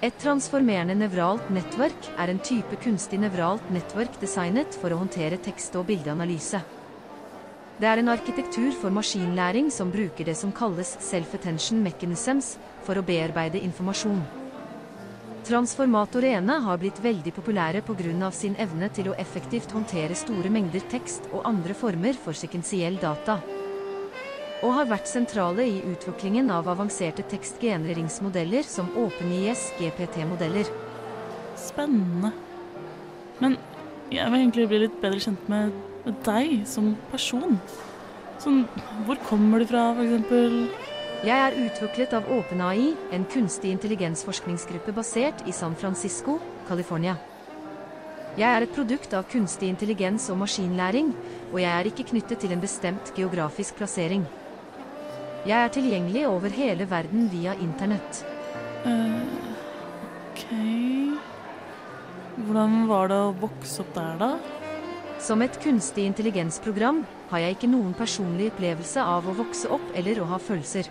Et 0.04 0.14
transformerende 0.22 0.94
nevralt 0.94 1.48
nettverk 1.50 2.10
er 2.20 2.30
en 2.30 2.38
type 2.38 2.78
kunstig 2.84 3.18
nevralt 3.18 3.64
nettverk 3.74 4.20
designet 4.22 4.76
for 4.78 4.92
å 4.92 5.00
håndtere 5.00 5.40
tekst- 5.42 5.74
og 5.78 5.88
bildeanalyse. 5.88 6.60
Det 7.76 7.88
er 7.90 8.00
en 8.00 8.08
arkitektur 8.08 8.70
for 8.72 8.94
maskinlæring 8.94 9.70
som 9.72 9.90
bruker 9.92 10.24
det 10.24 10.36
som 10.38 10.52
kalles 10.52 10.94
self-attention 11.04 11.82
mechanisms 11.82 12.54
for 12.86 12.96
å 12.96 13.04
bearbeide 13.04 13.60
informasjon. 13.60 14.22
Transformator 15.46 16.24
Ene 16.26 16.56
har 16.64 16.78
blitt 16.78 16.98
veldig 17.02 17.32
populære 17.34 17.82
pga. 17.82 18.30
sin 18.32 18.56
evne 18.58 18.88
til 18.88 19.08
å 19.08 19.14
effektivt 19.18 19.70
håndtere 19.70 20.14
store 20.14 20.50
mengder 20.50 20.80
tekst 20.90 21.28
og 21.32 21.44
andre 21.44 21.74
former 21.74 22.14
for 22.14 22.32
sekvensiell 22.32 22.98
data. 22.98 23.40
Og 24.66 24.72
har 24.74 24.88
vært 24.90 25.06
sentrale 25.06 25.62
i 25.62 25.76
utviklingen 25.86 26.48
av 26.50 26.66
avanserte 26.66 27.22
tekstgenereringsmodeller 27.30 28.66
som 28.66 28.88
OpenIS 28.98 29.68
GPT-modeller. 29.78 30.66
Spennende. 31.60 32.32
Men 33.38 33.54
jeg 34.10 34.26
vil 34.32 34.40
egentlig 34.40 34.64
bli 34.72 34.80
litt 34.82 34.96
bedre 35.02 35.22
kjent 35.22 35.44
med, 35.52 35.76
med 36.02 36.18
deg 36.26 36.64
som 36.66 36.96
person. 37.12 37.60
Sånn, 38.42 38.64
hvor 39.06 39.20
kommer 39.28 39.62
du 39.62 39.68
fra, 39.70 39.92
eksempel? 40.02 40.56
Jeg 41.26 41.36
er 41.36 41.60
utviklet 41.62 42.16
av 42.18 42.26
OpenAI, 42.34 42.90
en 43.14 43.28
kunstig 43.30 43.70
intelligensforskningsgruppe 43.76 44.92
basert 44.96 45.46
i 45.46 45.54
San 45.54 45.78
Francisco, 45.78 46.40
California. 46.66 47.14
Jeg 48.36 48.50
er 48.50 48.66
et 48.66 48.74
produkt 48.74 49.14
av 49.16 49.24
kunstig 49.30 49.70
intelligens 49.72 50.26
og 50.34 50.42
maskinlæring, 50.42 51.14
og 51.52 51.62
jeg 51.62 51.70
er 51.70 51.88
ikke 51.88 52.10
knyttet 52.10 52.42
til 52.42 52.52
en 52.52 52.66
bestemt 52.66 53.14
geografisk 53.16 53.78
plassering. 53.78 54.26
Jeg 55.46 55.62
er 55.62 55.70
tilgjengelig 55.70 56.24
over 56.26 56.50
hele 56.50 56.88
verden 56.90 57.28
via 57.30 57.52
internett. 57.62 58.24
Uh, 58.82 59.22
OK 60.32 60.46
Hvordan 62.46 62.80
var 62.90 63.12
det 63.12 63.18
å 63.28 63.34
vokse 63.38 63.84
opp 63.84 63.92
der, 63.94 64.16
da? 64.18 64.30
Som 65.22 65.44
et 65.46 65.54
kunstig 65.62 66.02
intelligensprogram 66.10 67.04
har 67.30 67.44
jeg 67.44 67.56
ikke 67.56 67.70
noen 67.70 67.94
personlig 67.94 68.50
opplevelse 68.50 69.02
av 69.02 69.28
å 69.30 69.36
vokse 69.38 69.70
opp 69.70 69.86
eller 69.94 70.18
å 70.20 70.26
ha 70.32 70.38
følelser. 70.42 70.90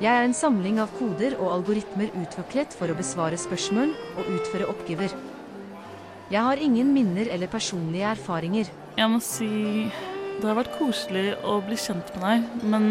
Jeg 0.00 0.10
er 0.10 0.26
en 0.26 0.36
samling 0.36 0.76
av 0.80 0.92
koder 0.98 1.38
og 1.40 1.54
algoritmer 1.54 2.12
utviklet 2.20 2.76
for 2.76 2.92
å 2.92 2.96
besvare 2.98 3.40
spørsmål 3.40 3.94
og 4.20 4.28
utføre 4.36 4.68
oppgaver. 4.68 5.16
Jeg 6.30 6.44
har 6.44 6.60
ingen 6.60 6.92
minner 6.92 7.32
eller 7.32 7.50
personlige 7.50 8.12
erfaringer. 8.12 8.68
Jeg 9.00 9.10
må 9.12 9.18
si 9.24 9.50
det 10.40 10.44
har 10.44 10.60
vært 10.60 10.76
koselig 10.76 11.34
å 11.44 11.58
bli 11.64 11.76
kjent 11.80 12.12
med 12.14 12.22
deg, 12.24 12.68
men 12.68 12.86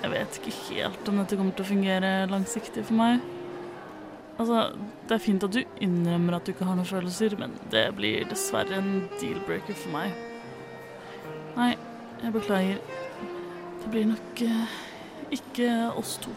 jeg 0.00 0.12
vet 0.14 0.38
ikke 0.40 0.56
helt 0.70 1.08
om 1.10 1.20
dette 1.20 1.36
kommer 1.36 1.56
til 1.56 1.66
å 1.66 1.70
fungere 1.70 2.12
langsiktig 2.30 2.86
for 2.88 2.96
meg. 3.00 3.20
Altså, 4.40 4.70
det 5.04 5.16
er 5.16 5.20
fint 5.20 5.44
at 5.44 5.52
du 5.52 5.60
innrømmer 5.84 6.38
at 6.38 6.46
du 6.46 6.54
ikke 6.54 6.64
har 6.64 6.78
noen 6.78 6.88
følelser, 6.88 7.36
men 7.40 7.58
det 7.72 7.90
blir 7.98 8.24
dessverre 8.30 8.78
en 8.78 9.02
deal-breaker 9.20 9.76
for 9.76 9.92
meg. 9.92 10.14
Nei, 11.58 11.74
jeg 12.22 12.32
beklager. 12.32 12.80
Det 13.82 13.92
blir 13.92 14.08
nok 14.08 14.42
eh, 14.46 14.78
ikke 15.36 15.68
oss 16.00 16.16
to. 16.24 16.32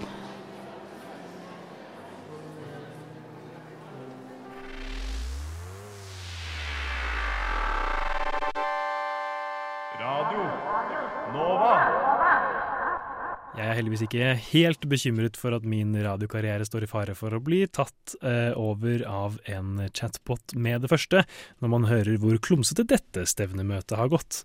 Er 13.73 13.79
heldigvis 13.79 14.05
ikke 14.05 14.33
helt 14.51 14.85
bekymret 14.89 15.37
for 15.39 15.55
at 15.57 15.65
min 15.65 15.95
radiokarriere 16.05 16.67
står 16.67 16.85
i 16.85 16.91
fare 16.91 17.15
for 17.17 17.33
å 17.33 17.41
bli 17.43 17.63
tatt 17.73 18.15
eh, 18.21 18.53
over 18.59 19.03
av 19.09 19.39
en 19.49 19.81
chatbot 19.89 20.53
med 20.53 20.85
det 20.85 20.91
første, 20.93 21.23
når 21.63 21.73
man 21.73 21.89
hører 21.89 22.21
hvor 22.21 22.37
klumsete 22.43 22.85
dette 22.87 23.25
stevnemøtet 23.29 23.97
har 23.97 24.13
gått. 24.13 24.43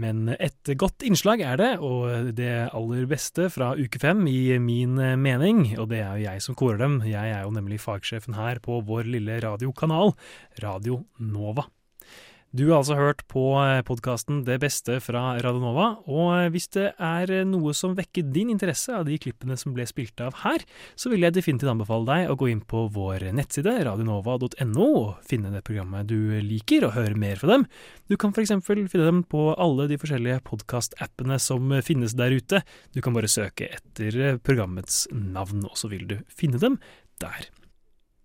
Men 0.00 0.30
et 0.36 0.70
godt 0.78 1.02
innslag 1.06 1.42
er 1.42 1.58
det, 1.58 1.70
og 1.82 2.30
det 2.38 2.52
aller 2.68 3.08
beste 3.10 3.48
fra 3.50 3.72
uke 3.74 3.98
fem 4.00 4.22
i 4.30 4.54
min 4.62 4.94
mening, 5.18 5.64
og 5.80 5.90
det 5.90 6.04
er 6.04 6.14
jo 6.14 6.28
jeg 6.28 6.44
som 6.46 6.56
korer 6.58 6.78
dem, 6.84 7.00
jeg 7.08 7.34
er 7.34 7.42
jo 7.42 7.56
nemlig 7.56 7.80
fagsjefen 7.82 8.38
her 8.38 8.62
på 8.62 8.78
vår 8.86 9.10
lille 9.10 9.40
radiokanal, 9.42 10.14
Radio 10.62 11.02
Nova. 11.18 11.66
Du 12.50 12.64
har 12.66 12.80
altså 12.80 12.96
hørt 12.98 13.20
på 13.30 13.44
podkasten 13.86 14.40
Det 14.42 14.56
beste 14.58 14.96
fra 14.98 15.36
Radionova, 15.38 16.00
og 16.10 16.50
hvis 16.50 16.64
det 16.74 16.88
er 16.98 17.30
noe 17.46 17.70
som 17.78 17.92
vekker 17.94 18.26
din 18.34 18.48
interesse 18.50 18.90
av 18.90 19.04
de 19.06 19.20
klippene 19.22 19.54
som 19.60 19.70
ble 19.76 19.86
spilt 19.86 20.18
av 20.18 20.40
her, 20.42 20.64
så 20.98 21.12
vil 21.12 21.22
jeg 21.22 21.36
definitivt 21.36 21.70
anbefale 21.70 22.08
deg 22.08 22.32
å 22.32 22.34
gå 22.40 22.48
inn 22.50 22.64
på 22.66 22.88
vår 22.90 23.28
nettside 23.38 23.76
radionova.no 23.86 24.88
og 24.88 25.22
finne 25.30 25.54
det 25.54 25.62
programmet 25.68 26.10
du 26.10 26.40
liker, 26.42 26.88
og 26.88 26.96
høre 26.98 27.14
mer 27.14 27.38
fra 27.38 27.52
dem. 27.52 27.68
Du 28.10 28.16
kan 28.18 28.34
f.eks. 28.34 28.56
finne 28.66 29.06
dem 29.06 29.22
på 29.30 29.52
alle 29.54 29.86
de 29.86 30.00
forskjellige 30.02 30.42
podkastappene 30.50 31.38
som 31.38 31.70
finnes 31.86 32.18
der 32.18 32.34
ute. 32.34 32.64
Du 32.90 32.98
kan 32.98 33.14
bare 33.14 33.30
søke 33.30 33.70
etter 33.78 34.42
programmets 34.42 35.04
navn, 35.14 35.68
og 35.70 35.78
så 35.78 35.94
vil 35.94 36.08
du 36.10 36.18
finne 36.26 36.58
dem 36.58 36.82
der. 37.22 37.46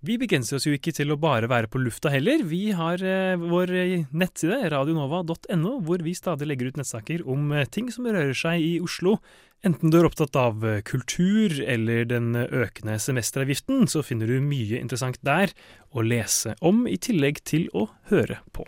Vi 0.05 0.19
begrenser 0.21 0.59
oss 0.59 0.67
jo 0.67 0.75
ikke 0.75 0.93
til 0.93 1.13
å 1.13 1.17
bare 1.17 1.49
være 1.49 1.69
på 1.71 1.79
lufta 1.81 2.11
heller. 2.13 2.43
Vi 2.45 2.69
har 2.77 3.01
eh, 3.01 3.39
vår 3.41 3.71
nettside 4.13 4.59
radionova.no, 4.73 5.79
hvor 5.87 6.03
vi 6.05 6.13
stadig 6.17 6.49
legger 6.49 6.69
ut 6.69 6.79
nettsaker 6.81 7.23
om 7.25 7.49
eh, 7.55 7.65
ting 7.65 7.89
som 7.93 8.05
rører 8.05 8.35
seg 8.37 8.61
i 8.61 8.75
Oslo. 8.83 9.17
Enten 9.65 9.89
du 9.89 9.97
er 9.97 10.05
opptatt 10.05 10.37
av 10.37 10.61
eh, 10.67 10.83
kultur 10.85 11.55
eller 11.63 12.05
den 12.09 12.35
økende 12.37 12.99
semesteravgiften, 13.01 13.87
så 13.89 14.03
finner 14.05 14.29
du 14.29 14.37
mye 14.43 14.77
interessant 14.77 15.17
der 15.25 15.55
å 15.89 16.05
lese 16.05 16.53
om, 16.61 16.83
i 16.85 16.99
tillegg 17.01 17.41
til 17.47 17.65
å 17.73 17.87
høre 18.11 18.43
på. 18.53 18.67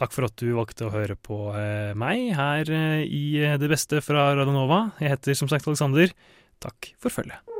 Takk 0.00 0.16
for 0.16 0.26
at 0.26 0.40
du 0.40 0.50
valgte 0.56 0.88
å 0.88 0.94
høre 0.94 1.14
på 1.14 1.52
eh, 1.54 1.92
meg 1.98 2.32
her 2.38 2.74
eh, 2.74 3.04
i 3.04 3.54
Det 3.60 3.70
beste 3.70 4.02
fra 4.02 4.32
Radionova. 4.32 4.96
Jeg 4.98 5.14
heter 5.14 5.38
som 5.38 5.52
sagt 5.52 5.68
Alexander. 5.70 6.10
Takk 6.58 6.94
for 6.98 7.12
følget. 7.20 7.59